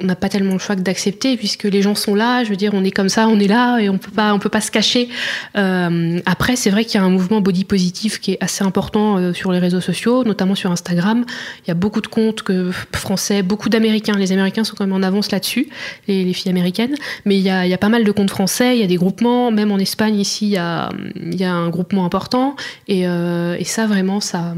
on 0.00 0.04
n'a 0.04 0.16
pas 0.16 0.28
tellement 0.28 0.52
le 0.52 0.58
choix 0.58 0.76
que 0.76 0.82
d'accepter 0.82 1.36
puisque 1.36 1.64
les 1.64 1.80
gens 1.80 1.94
sont 1.94 2.14
là. 2.14 2.44
Je 2.44 2.50
veux 2.50 2.56
dire, 2.56 2.72
on 2.74 2.84
est 2.84 2.90
comme 2.90 3.08
ça, 3.08 3.26
on 3.28 3.38
est 3.40 3.48
là 3.48 3.78
et 3.78 3.88
on 3.88 3.96
peut 3.96 4.10
pas, 4.10 4.34
on 4.34 4.38
peut 4.38 4.50
pas 4.50 4.60
se 4.60 4.70
cacher. 4.70 5.08
Euh, 5.56 6.20
après, 6.26 6.56
c'est 6.56 6.68
vrai 6.70 6.84
qu'il 6.84 7.00
y 7.00 7.02
a 7.02 7.06
un 7.06 7.10
mouvement 7.10 7.40
body 7.40 7.64
positif 7.64 8.20
qui 8.20 8.32
est 8.32 8.38
assez 8.40 8.64
important 8.64 9.16
euh, 9.16 9.32
sur 9.32 9.52
les 9.52 9.58
réseaux 9.58 9.80
sociaux, 9.80 10.24
notamment 10.24 10.54
sur 10.54 10.70
Instagram. 10.70 11.24
Il 11.64 11.68
y 11.68 11.70
a 11.70 11.74
beaucoup 11.74 12.02
de 12.02 12.06
comptes 12.06 12.42
que, 12.42 12.70
français, 12.94 13.42
beaucoup 13.42 13.70
d'Américains. 13.70 14.16
Les 14.18 14.32
Américains 14.32 14.64
sont 14.64 14.76
quand 14.76 14.86
même 14.86 14.94
en 14.94 15.02
avance 15.02 15.30
là-dessus, 15.30 15.68
les, 16.06 16.24
les, 16.24 16.32
filles 16.34 16.50
américaines. 16.50 16.94
Mais 17.24 17.36
il 17.36 17.42
y, 17.42 17.50
a, 17.50 17.64
il 17.64 17.70
y, 17.70 17.74
a, 17.74 17.78
pas 17.78 17.88
mal 17.88 18.04
de 18.04 18.12
comptes 18.12 18.30
français. 18.30 18.76
Il 18.76 18.80
y 18.80 18.84
a 18.84 18.86
des 18.86 18.96
groupements, 18.96 19.50
même 19.50 19.72
en 19.72 19.78
Espagne 19.78 20.20
ici, 20.20 20.46
il 20.46 20.52
y 20.52 20.58
a, 20.58 20.90
il 21.16 21.36
y 21.36 21.44
a 21.44 21.52
un 21.52 21.70
groupement 21.70 22.04
important. 22.04 22.56
Et, 22.88 23.08
euh, 23.08 23.56
et, 23.58 23.64
ça, 23.64 23.86
vraiment, 23.86 24.20
ça, 24.20 24.54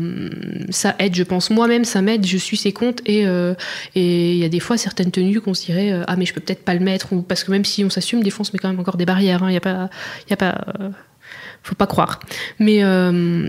ça 0.71 0.97
aide. 0.99 1.15
Je 1.15 1.23
pense 1.23 1.51
moi-même, 1.51 1.85
ça 1.85 2.03
m'aide. 2.03 2.27
Je 2.27 2.37
suis 2.37 2.57
ces 2.57 2.73
comptes 2.73 3.01
et, 3.07 3.25
et 3.95 4.33
il 4.33 4.39
y 4.39 4.45
a 4.45 4.49
des 4.49 4.61
fois 4.61 4.77
certaines 4.89 5.11
tenues 5.11 5.41
qu'on 5.41 5.55
se 5.55 5.67
dirait 5.67 5.93
euh, 5.93 6.05
ah 6.07 6.17
mais 6.17 6.25
je 6.25 6.33
peux 6.33 6.41
peut-être 6.41 6.65
pas 6.65 6.75
le 6.75 6.81
mettre 6.81 7.13
ou 7.13 7.23
parce 7.23 7.45
que 7.45 7.51
même 7.51 7.65
si 7.65 7.85
on 7.85 7.91
s'assume 7.91 8.23
des 8.23 8.31
fois 8.31 8.47
on 8.49 8.53
met 8.53 8.59
quand 8.59 8.69
même 8.69 8.81
encore 8.81 8.97
des 8.97 9.07
barrières 9.07 9.41
il 9.43 9.47
hein, 9.47 9.51
y 9.51 9.57
a 9.57 9.61
pas 9.61 9.91
il 10.29 10.33
a 10.33 10.37
pas 10.37 10.65
euh, 10.81 10.91
faut 11.63 11.75
pas 11.75 11.87
croire 11.87 12.21
mais 12.59 12.83
euh, 12.83 13.49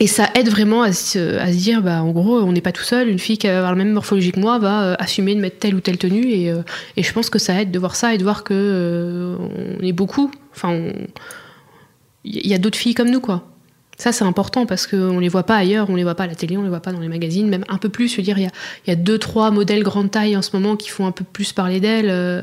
et 0.00 0.06
ça 0.06 0.28
aide 0.34 0.48
vraiment 0.48 0.82
à 0.82 0.92
se, 0.92 1.52
dire, 1.52 1.80
bah, 1.80 2.02
en 2.02 2.10
gros, 2.10 2.40
on 2.40 2.50
n'est 2.50 2.60
pas 2.60 2.72
tout 2.72 2.82
seul. 2.82 3.08
Une 3.08 3.20
fille 3.20 3.38
qui 3.38 3.46
va 3.46 3.58
avoir 3.58 3.70
la 3.70 3.76
même 3.76 3.92
morphologie 3.92 4.32
que 4.32 4.40
moi 4.40 4.58
va 4.58 4.94
assumer 4.94 5.36
de 5.36 5.40
mettre 5.40 5.60
telle 5.60 5.76
ou 5.76 5.80
telle 5.80 5.98
tenue. 5.98 6.32
Et, 6.32 6.52
je 6.96 7.12
pense 7.12 7.30
que 7.30 7.38
ça 7.38 7.62
aide 7.62 7.70
de 7.70 7.78
voir 7.78 7.94
ça 7.94 8.12
et 8.12 8.18
de 8.18 8.24
voir 8.24 8.42
que 8.42 9.38
est 9.80 9.92
beaucoup. 9.92 10.32
Enfin, 10.50 10.90
il 12.24 12.44
y 12.44 12.54
a 12.54 12.58
d'autres 12.58 12.76
filles 12.76 12.94
comme 12.94 13.08
nous, 13.08 13.20
quoi. 13.20 13.53
Ça, 13.98 14.12
c'est 14.12 14.24
important 14.24 14.66
parce 14.66 14.86
qu'on 14.86 15.14
ne 15.14 15.20
les 15.20 15.28
voit 15.28 15.44
pas 15.44 15.56
ailleurs, 15.56 15.88
on 15.88 15.92
ne 15.92 15.98
les 15.98 16.04
voit 16.04 16.14
pas 16.14 16.24
à 16.24 16.26
la 16.26 16.34
télé, 16.34 16.56
on 16.56 16.60
ne 16.60 16.64
les 16.64 16.70
voit 16.70 16.80
pas 16.80 16.92
dans 16.92 17.00
les 17.00 17.08
magazines, 17.08 17.48
même 17.48 17.64
un 17.68 17.78
peu 17.78 17.88
plus. 17.88 18.08
Je 18.08 18.16
veux 18.16 18.22
dire, 18.22 18.38
il 18.38 18.44
y 18.44 18.46
a, 18.46 18.50
y 18.86 18.90
a, 18.90 18.96
deux, 18.96 19.18
trois 19.18 19.50
modèles 19.50 19.82
grande 19.82 20.10
taille 20.10 20.36
en 20.36 20.42
ce 20.42 20.50
moment 20.52 20.76
qui 20.76 20.88
font 20.88 21.06
un 21.06 21.12
peu 21.12 21.24
plus 21.24 21.52
parler 21.52 21.80
d'elles. 21.80 22.10
Euh, 22.10 22.42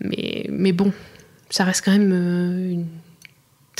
mais, 0.00 0.46
mais 0.50 0.72
bon, 0.72 0.92
ça 1.48 1.64
reste 1.64 1.84
quand 1.84 1.92
même 1.92 2.12
euh, 2.12 2.72
une, 2.72 2.86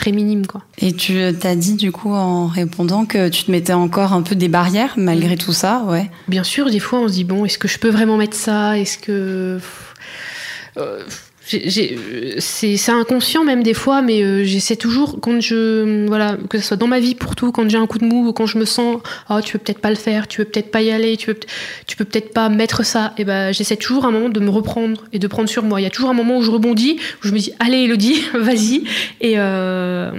très 0.01 0.13
minime. 0.13 0.47
Quoi. 0.47 0.63
Et 0.79 0.93
tu 0.93 1.19
t'as 1.39 1.55
dit, 1.55 1.75
du 1.75 1.93
coup, 1.93 2.13
en 2.13 2.47
répondant, 2.47 3.05
que 3.05 3.29
tu 3.29 3.45
te 3.45 3.51
mettais 3.51 3.75
encore 3.75 4.13
un 4.13 4.23
peu 4.23 4.35
des 4.35 4.49
barrières 4.49 4.95
malgré 4.97 5.37
tout 5.37 5.53
ça, 5.53 5.85
ouais 5.87 6.11
Bien 6.27 6.45
sûr, 6.45 6.71
des 6.71 6.81
fois, 6.81 7.01
on 7.01 7.09
se 7.09 7.13
dit, 7.13 7.25
bon, 7.25 7.45
est-ce 7.45 7.59
que 7.59 7.69
je 7.69 7.79
peux 7.79 7.91
vraiment 7.91 8.17
mettre 8.17 8.37
ça? 8.37 8.79
Est-ce 8.79 8.99
que. 8.99 9.61
Euh, 10.79 11.05
c'est 12.39 12.91
inconscient 12.91 13.45
même 13.45 13.63
des 13.63 13.75
fois, 13.75 14.03
mais 14.03 14.23
euh, 14.23 14.45
j'essaie 14.45 14.77
toujours 14.77 15.19
quand 15.21 15.41
je 15.41 16.07
voilà 16.07 16.37
que 16.49 16.59
ce 16.59 16.65
soit 16.65 16.77
dans 16.77 16.87
ma 16.87 17.01
vie 17.01 17.15
pour 17.15 17.35
tout, 17.35 17.53
quand 17.53 17.69
j'ai 17.69 17.79
un 17.79 17.87
coup 17.87 17.99
de 17.99 18.05
mou 18.05 18.29
ou 18.29 18.33
quand 18.33 18.47
je 18.47 18.59
me 18.59 18.65
sens 18.65 18.99
oh 19.29 19.41
tu 19.43 19.53
peux 19.53 19.65
peut-être 19.65 19.81
pas 19.81 19.91
le 19.91 19.97
faire, 19.97 20.29
tu 20.29 20.39
peux 20.39 20.45
peut-être 20.45 20.71
pas 20.71 20.83
y 20.83 20.91
aller, 20.91 21.17
tu 21.17 21.27
peux 21.35 21.41
tu 21.87 21.97
peux 21.97 22.05
peut-être 22.05 22.33
pas 22.33 22.49
mettre 22.49 22.85
ça, 22.85 23.13
et 23.19 23.25
ben 23.25 23.53
j'essaie 23.53 23.77
toujours 23.77 24.05
un 24.05 24.11
moment 24.11 24.29
de 24.29 24.41
me 24.41 24.51
reprendre 24.51 25.05
et 25.13 25.19
de 25.19 25.27
prendre 25.27 25.49
sur 25.49 25.63
moi. 25.65 25.81
Il 25.81 25.85
y 25.85 25.87
a 25.87 25.91
toujours 25.91 26.11
un 26.11 26.15
moment 26.15 26.39
où 26.39 26.43
je 26.43 26.51
rebondis, 26.51 26.99
où 27.23 27.29
je 27.29 27.33
me 27.33 27.39
dis 27.39 27.53
allez 27.59 27.85
Elodie, 27.85 28.23
vas-y, 28.35 28.85
et, 29.21 29.35
euh, 29.37 30.11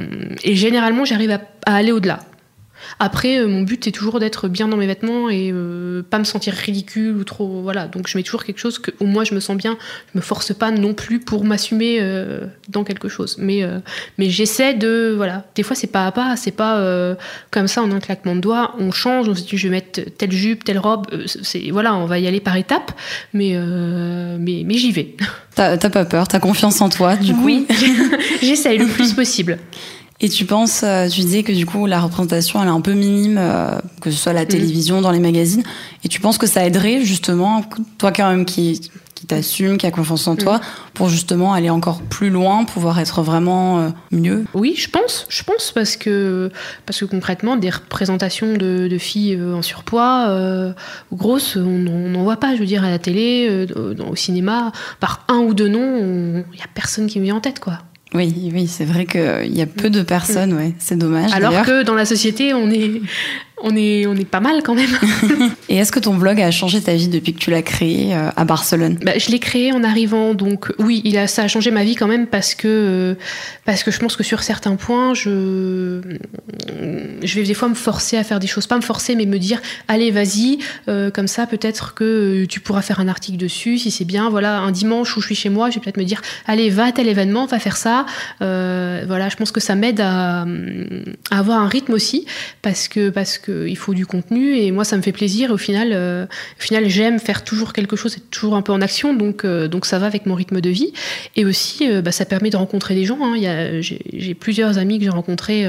et 0.43 0.55
généralement 0.55 1.05
j'arrive 1.05 1.31
à, 1.31 1.41
à 1.65 1.75
aller 1.75 1.91
au-delà. 1.91 2.19
Après, 2.99 3.37
euh, 3.37 3.47
mon 3.47 3.61
but 3.61 3.87
est 3.87 3.91
toujours 3.91 4.19
d'être 4.19 4.47
bien 4.47 4.67
dans 4.67 4.77
mes 4.77 4.87
vêtements 4.87 5.29
et 5.29 5.51
euh, 5.53 6.03
pas 6.09 6.19
me 6.19 6.23
sentir 6.23 6.53
ridicule 6.53 7.15
ou 7.15 7.23
trop. 7.23 7.61
Voilà. 7.61 7.87
Donc 7.87 8.07
je 8.07 8.17
mets 8.17 8.23
toujours 8.23 8.43
quelque 8.43 8.59
chose 8.59 8.79
que, 8.79 8.91
où 8.99 9.05
moi 9.05 9.23
je 9.23 9.33
me 9.33 9.39
sens 9.39 9.57
bien. 9.57 9.77
Je 10.13 10.19
me 10.19 10.21
force 10.21 10.53
pas 10.53 10.71
non 10.71 10.93
plus 10.93 11.19
pour 11.19 11.43
m'assumer 11.43 11.97
euh, 11.99 12.45
dans 12.69 12.83
quelque 12.83 13.09
chose. 13.09 13.37
Mais, 13.39 13.63
mais 14.17 14.29
j'essaie 14.29 14.73
de. 14.73 15.13
Voilà. 15.15 15.45
Des 15.55 15.63
fois, 15.63 15.75
c'est 15.75 15.87
pas 15.87 16.07
à 16.07 16.11
pas. 16.11 16.35
C'est 16.35 16.51
pas 16.51 17.15
comme 17.51 17.67
ça 17.67 17.81
en 17.81 17.91
un 17.91 17.99
claquement 17.99 18.35
de 18.35 18.41
doigts. 18.41 18.75
On 18.79 18.91
change. 18.91 19.27
On 19.27 19.35
se 19.35 19.43
dit, 19.43 19.57
je 19.57 19.67
vais 19.67 19.71
mettre 19.71 20.01
telle 20.17 20.31
jupe, 20.31 20.63
telle 20.63 20.79
robe. 20.79 21.07
c'est 21.25 21.71
voilà, 21.71 21.95
on 21.95 22.05
va 22.05 22.19
y 22.19 22.27
aller 22.27 22.39
par 22.39 22.55
étapes. 22.57 22.91
Mais, 23.33 23.55
mais, 24.39 24.63
mais 24.65 24.75
j'y 24.75 24.91
vais. 24.91 25.15
T'as 25.55 25.77
pas 25.77 26.05
peur. 26.05 26.27
T'as 26.27 26.39
confiance 26.39 26.81
en 26.81 26.89
toi, 26.89 27.15
du 27.15 27.33
coup. 27.33 27.45
Oui. 27.45 27.67
J'essaye 28.41 28.77
le 28.77 28.87
plus 28.87 29.13
possible. 29.13 29.59
Et 30.23 30.29
tu 30.29 30.45
penses, 30.45 30.83
euh, 30.83 31.07
tu 31.07 31.21
disais 31.21 31.41
que 31.41 31.51
du 31.51 31.65
coup 31.65 31.87
la 31.87 31.99
représentation 31.99 32.61
elle 32.61 32.67
est 32.67 32.71
un 32.71 32.81
peu 32.81 32.93
minime, 32.93 33.37
euh, 33.39 33.79
que 34.01 34.11
ce 34.11 34.17
soit 34.17 34.31
à 34.31 34.35
la 34.35 34.43
mm. 34.43 34.47
télévision, 34.47 35.01
dans 35.01 35.09
les 35.09 35.19
magazines, 35.19 35.63
et 36.03 36.07
tu 36.07 36.21
penses 36.21 36.37
que 36.37 36.45
ça 36.45 36.63
aiderait 36.63 37.01
justement, 37.01 37.65
toi 37.97 38.11
quand 38.11 38.29
même 38.29 38.45
qui, 38.45 38.91
qui 39.15 39.25
t'assume, 39.25 39.79
qui 39.79 39.87
a 39.87 39.91
confiance 39.91 40.27
en 40.27 40.35
toi, 40.35 40.57
mm. 40.57 40.61
pour 40.93 41.09
justement 41.09 41.53
aller 41.53 41.71
encore 41.71 42.03
plus 42.03 42.29
loin, 42.29 42.65
pouvoir 42.65 42.99
être 42.99 43.23
vraiment 43.23 43.79
euh, 43.79 43.89
mieux? 44.11 44.45
Oui, 44.53 44.75
je 44.77 44.91
pense, 44.91 45.25
je 45.27 45.41
pense 45.41 45.71
parce 45.71 45.97
que, 45.97 46.51
parce 46.85 46.99
que 46.99 47.05
concrètement, 47.05 47.55
des 47.55 47.71
représentations 47.71 48.53
de, 48.53 48.87
de 48.87 48.97
filles 48.99 49.41
en 49.41 49.63
surpoids 49.63 50.75
grosses, 51.11 51.55
on 51.55 51.79
n'en 51.79 52.21
voit 52.21 52.37
pas, 52.37 52.53
je 52.53 52.59
veux 52.59 52.67
dire, 52.67 52.83
à 52.83 52.91
la 52.91 52.99
télé, 52.99 53.65
au 54.07 54.15
cinéma, 54.15 54.71
par 54.99 55.25
un 55.29 55.39
ou 55.39 55.55
deux 55.55 55.67
noms, 55.67 56.43
il 56.53 56.57
n'y 56.57 56.61
a 56.61 56.69
personne 56.75 57.07
qui 57.07 57.17
me 57.17 57.23
vient 57.23 57.37
en 57.37 57.41
tête, 57.41 57.59
quoi. 57.59 57.79
Oui, 58.13 58.51
oui, 58.53 58.67
c'est 58.67 58.83
vrai 58.83 59.05
qu'il 59.05 59.55
y 59.55 59.61
a 59.61 59.65
peu 59.65 59.89
de 59.89 60.01
personnes, 60.01 60.53
ouais. 60.53 60.73
C'est 60.79 60.97
dommage. 60.97 61.31
Alors 61.33 61.63
que 61.63 61.83
dans 61.83 61.95
la 61.95 62.05
société, 62.05 62.53
on 62.53 62.69
est, 62.69 63.01
on 63.63 63.75
est, 63.75 64.05
on 64.05 64.15
est 64.15 64.25
pas 64.25 64.39
mal 64.39 64.61
quand 64.63 64.75
même. 64.75 64.89
Et 65.69 65.77
est-ce 65.77 65.91
que 65.91 65.99
ton 65.99 66.15
blog 66.15 66.39
a 66.41 66.51
changé 66.51 66.81
ta 66.81 66.93
vie 66.93 67.07
depuis 67.07 67.33
que 67.33 67.39
tu 67.39 67.51
l'as 67.51 67.61
créé 67.61 68.13
euh, 68.13 68.29
à 68.35 68.45
Barcelone? 68.45 68.97
Bah, 69.03 69.17
Je 69.17 69.29
l'ai 69.29 69.39
créé 69.39 69.71
en 69.71 69.83
arrivant, 69.83 70.33
donc 70.33 70.71
oui, 70.79 71.01
il 71.05 71.17
a, 71.17 71.27
ça 71.27 71.43
a 71.43 71.47
changé 71.47 71.71
ma 71.71 71.83
vie 71.83 71.95
quand 71.95 72.07
même 72.07 72.27
parce 72.27 72.55
que, 72.55 72.67
euh, 72.67 73.15
parce 73.65 73.83
que 73.83 73.91
je 73.91 73.99
pense 73.99 74.15
que 74.15 74.23
sur 74.23 74.43
certains 74.43 74.75
points, 74.75 75.13
je, 75.13 76.01
je 77.23 77.35
vais 77.35 77.43
des 77.43 77.53
fois 77.53 77.69
me 77.69 77.75
forcer 77.75 78.17
à 78.17 78.23
faire 78.23 78.39
des 78.39 78.47
choses, 78.47 78.67
pas 78.67 78.77
me 78.77 78.81
forcer, 78.81 79.15
mais 79.15 79.25
me 79.25 79.39
dire, 79.39 79.61
allez, 79.87 80.11
vas-y, 80.11 80.59
euh, 80.87 81.11
comme 81.11 81.27
ça, 81.27 81.47
peut-être 81.47 81.93
que 81.93 82.45
tu 82.45 82.59
pourras 82.59 82.81
faire 82.81 82.99
un 82.99 83.07
article 83.07 83.37
dessus, 83.37 83.77
si 83.77 83.91
c'est 83.91 84.05
bien. 84.05 84.29
Voilà, 84.29 84.59
un 84.59 84.71
dimanche 84.71 85.15
où 85.17 85.21
je 85.21 85.27
suis 85.27 85.35
chez 85.35 85.49
moi, 85.49 85.69
je 85.69 85.75
vais 85.75 85.81
peut-être 85.81 85.97
me 85.97 86.03
dire, 86.03 86.21
allez, 86.47 86.69
va 86.69 86.85
à 86.85 86.91
tel 86.91 87.07
événement, 87.07 87.45
va 87.45 87.59
faire 87.59 87.77
ça. 87.77 88.05
voilà, 88.39 89.29
je 89.29 89.35
pense 89.35 89.51
que 89.51 89.59
ça 89.59 89.75
m'aide 89.75 90.01
à, 90.01 90.41
à, 90.41 91.39
avoir 91.39 91.59
un 91.61 91.67
rythme 91.67 91.93
aussi, 91.93 92.25
parce 92.61 92.87
que, 92.87 93.09
parce 93.09 93.37
que 93.37 93.50
il 93.67 93.77
faut 93.77 93.93
du 93.93 94.05
contenu 94.05 94.55
et 94.57 94.71
moi 94.71 94.83
ça 94.83 94.97
me 94.97 95.01
fait 95.01 95.11
plaisir. 95.11 95.51
Au 95.51 95.57
final, 95.57 95.89
euh, 95.93 96.25
au 96.25 96.61
final 96.61 96.89
j'aime 96.89 97.19
faire 97.19 97.43
toujours 97.43 97.73
quelque 97.73 97.95
chose, 97.95 98.15
être 98.15 98.29
toujours 98.29 98.55
un 98.55 98.61
peu 98.61 98.71
en 98.71 98.81
action, 98.81 99.13
donc 99.13 99.45
euh, 99.45 99.67
donc 99.67 99.85
ça 99.85 99.99
va 99.99 100.07
avec 100.07 100.25
mon 100.25 100.35
rythme 100.35 100.61
de 100.61 100.69
vie. 100.69 100.93
Et 101.35 101.45
aussi, 101.45 101.89
euh, 101.89 102.01
bah, 102.01 102.11
ça 102.11 102.25
permet 102.25 102.49
de 102.49 102.57
rencontrer 102.57 102.95
des 102.95 103.05
gens. 103.05 103.19
Hein. 103.21 103.35
J'ai 103.81 104.33
plusieurs 104.33 104.77
amis 104.77 104.97
que 104.97 105.05
j'ai 105.05 105.09
rencontrés 105.09 105.65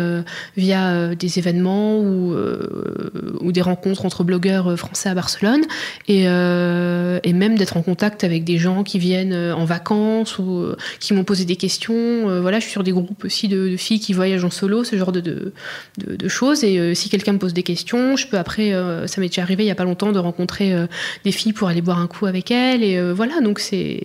via 0.57 1.15
des 1.15 1.39
événements 1.39 1.99
ou, 1.99 3.53
des 3.53 3.61
rencontres 3.61 4.07
entre 4.07 4.25
blogueurs 4.25 4.79
français 4.79 5.11
à 5.11 5.15
Barcelone 5.15 5.63
et, 6.09 6.25
même 6.25 7.57
d'être 7.57 7.77
en 7.77 7.83
contact 7.83 8.25
avec 8.25 8.45
des 8.45 8.59
gens 8.59 8.83
qui 8.83 8.99
viennent 8.99 9.35
en 9.35 9.65
vacances 9.65 10.39
ou 10.39 10.67
qui 11.01 11.13
m'ont 11.15 11.25
posé 11.25 11.45
des 11.45 11.57
questions. 11.57 12.41
voilà, 12.41 12.59
je 12.59 12.65
suis 12.65 12.73
sur 12.73 12.85
des 12.85 12.93
groupes 12.93 13.25
aussi 13.25 13.49
de, 13.49 13.77
filles 13.77 14.01
qui 14.01 14.13
voyagent 14.13 14.45
en 14.45 14.51
solo, 14.51 14.85
ce 14.85 14.97
genre 14.97 15.13
de, 15.13 15.21
de, 15.21 15.53
de 15.99 16.29
choses. 16.29 16.65
Et 16.65 16.95
si 16.95 17.09
quelqu'un 17.09 17.33
me 17.33 17.39
pose 17.39 17.53
des 17.53 17.63
questions 17.63 17.72
je 17.75 18.27
peux 18.27 18.39
après, 18.39 18.73
euh, 18.73 19.07
ça 19.07 19.21
m'est 19.21 19.29
déjà 19.29 19.43
arrivé 19.43 19.63
il 19.63 19.67
n'y 19.67 19.73
a 19.73 19.75
pas 19.75 19.85
longtemps 19.85 20.13
de 20.13 20.19
rencontrer 20.19 20.73
euh, 20.73 20.87
des 21.25 21.33
filles 21.33 21.53
pour 21.53 21.69
aller 21.69 21.83
boire 21.83 21.99
un 21.99 22.07
coup 22.07 22.27
avec 22.27 22.51
elles. 22.51 22.83
Et 22.83 22.97
euh, 22.97 23.13
voilà, 23.13 23.41
donc 23.41 23.59
c'est 23.61 24.01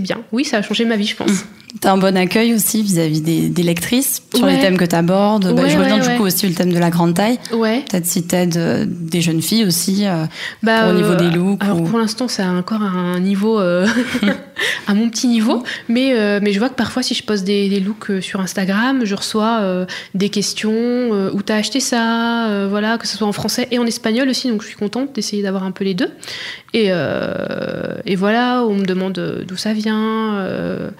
bien. 0.00 0.20
Oui, 0.32 0.44
ça 0.44 0.58
a 0.58 0.62
changé 0.62 0.84
ma 0.84 0.96
vie, 0.96 1.06
je 1.06 1.16
pense. 1.16 1.44
T'as 1.80 1.92
un 1.92 1.98
bon 1.98 2.16
accueil 2.16 2.54
aussi 2.54 2.82
vis-à-vis 2.82 3.20
des, 3.20 3.48
des 3.48 3.62
lectrices 3.62 4.22
sur 4.34 4.44
Ouais. 4.46 4.54
les 4.54 4.60
thèmes 4.60 4.76
que 4.78 4.84
tu 4.84 4.96
abordes. 4.96 5.44
Ouais, 5.46 5.68
je 5.68 5.78
reviens 5.78 6.00
ouais, 6.00 6.08
du 6.12 6.16
coup 6.16 6.24
aussi 6.24 6.46
le 6.48 6.54
thème 6.54 6.72
de 6.72 6.78
la 6.78 6.90
grande 6.90 7.14
taille. 7.14 7.38
Ouais. 7.52 7.84
Peut-être 7.90 8.06
si 8.06 8.22
t'aides 8.22 8.56
euh, 8.56 8.84
des 8.88 9.20
jeunes 9.20 9.42
filles 9.42 9.64
aussi. 9.66 10.06
euh, 10.06 10.24
Bah, 10.62 10.82
Pour 10.84 10.92
au 10.92 10.94
niveau 10.96 11.14
des 11.14 11.30
looks 11.30 11.62
Alors 11.62 11.80
ou- 11.80 11.84
pour 11.84 11.98
l'instant, 11.98 12.26
c'est 12.28 12.42
encore 12.44 12.82
à 12.82 12.86
un 12.86 13.20
niveau, 13.20 13.60
euh, 13.60 13.86
à 14.86 14.94
mon 14.94 15.08
petit 15.10 15.26
niveau, 15.28 15.62
mais 15.88 16.14
euh, 16.14 16.40
mais 16.42 16.52
je 16.52 16.58
vois 16.58 16.68
que 16.70 16.74
parfois, 16.74 17.02
si 17.02 17.14
je 17.14 17.22
poste 17.22 17.44
des, 17.44 17.68
des 17.68 17.80
looks 17.80 18.10
euh, 18.10 18.20
sur 18.20 18.40
Instagram, 18.40 19.02
je 19.04 19.14
reçois 19.14 19.58
euh, 19.60 19.84
des 20.14 20.30
questions 20.30 20.72
euh, 20.72 21.30
où 21.34 21.42
t'as 21.42 21.56
acheté 21.56 21.80
ça, 21.80 22.46
euh, 22.48 22.66
voilà, 22.68 22.96
que 22.98 23.06
ce 23.06 23.16
soit 23.16 23.26
en 23.26 23.32
français 23.32 23.68
et 23.70 23.78
en 23.78 23.84
espagnol 23.86 24.28
aussi, 24.28 24.48
donc 24.48 24.62
je 24.62 24.68
suis 24.68 24.76
contente 24.76 25.14
d'essayer 25.14 25.42
d'avoir 25.42 25.64
un 25.64 25.70
peu 25.72 25.84
les 25.84 25.94
deux. 25.94 26.10
Et 26.72 26.86
euh, 26.88 27.94
et 28.06 28.16
voilà, 28.16 28.64
on 28.64 28.74
me 28.74 28.84
demande 28.84 29.18
euh, 29.18 29.44
d'où 29.46 29.56
ça 29.56 29.72
vient, 29.72 30.34
euh, 30.38 30.90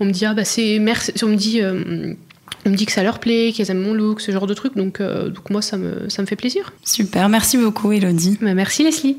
on 0.00 0.04
me 0.04 0.10
dit 0.10 0.24
ah 0.24 0.34
bah 0.34 0.44
c'est 0.44 0.78
merci, 0.78 1.12
on 1.22 1.28
me 1.28 1.36
dit 1.36 1.60
euh, 1.60 2.14
on 2.64 2.70
me 2.70 2.74
dit 2.74 2.86
que 2.86 2.92
ça 2.92 3.02
leur 3.02 3.18
plaît, 3.18 3.52
qu'elles 3.54 3.70
aiment 3.70 3.82
mon 3.82 3.94
look, 3.94 4.20
ce 4.20 4.32
genre 4.32 4.46
de 4.46 4.54
truc, 4.54 4.76
donc 4.76 5.00
euh, 5.00 5.28
donc 5.28 5.50
moi 5.50 5.62
ça 5.62 5.76
me 5.76 6.08
ça 6.08 6.22
me 6.22 6.26
fait 6.26 6.36
plaisir. 6.36 6.72
Super, 6.84 7.28
merci 7.28 7.56
beaucoup 7.58 7.92
Elodie. 7.92 8.38
Bah, 8.40 8.54
merci 8.54 8.84
Leslie. 8.84 9.18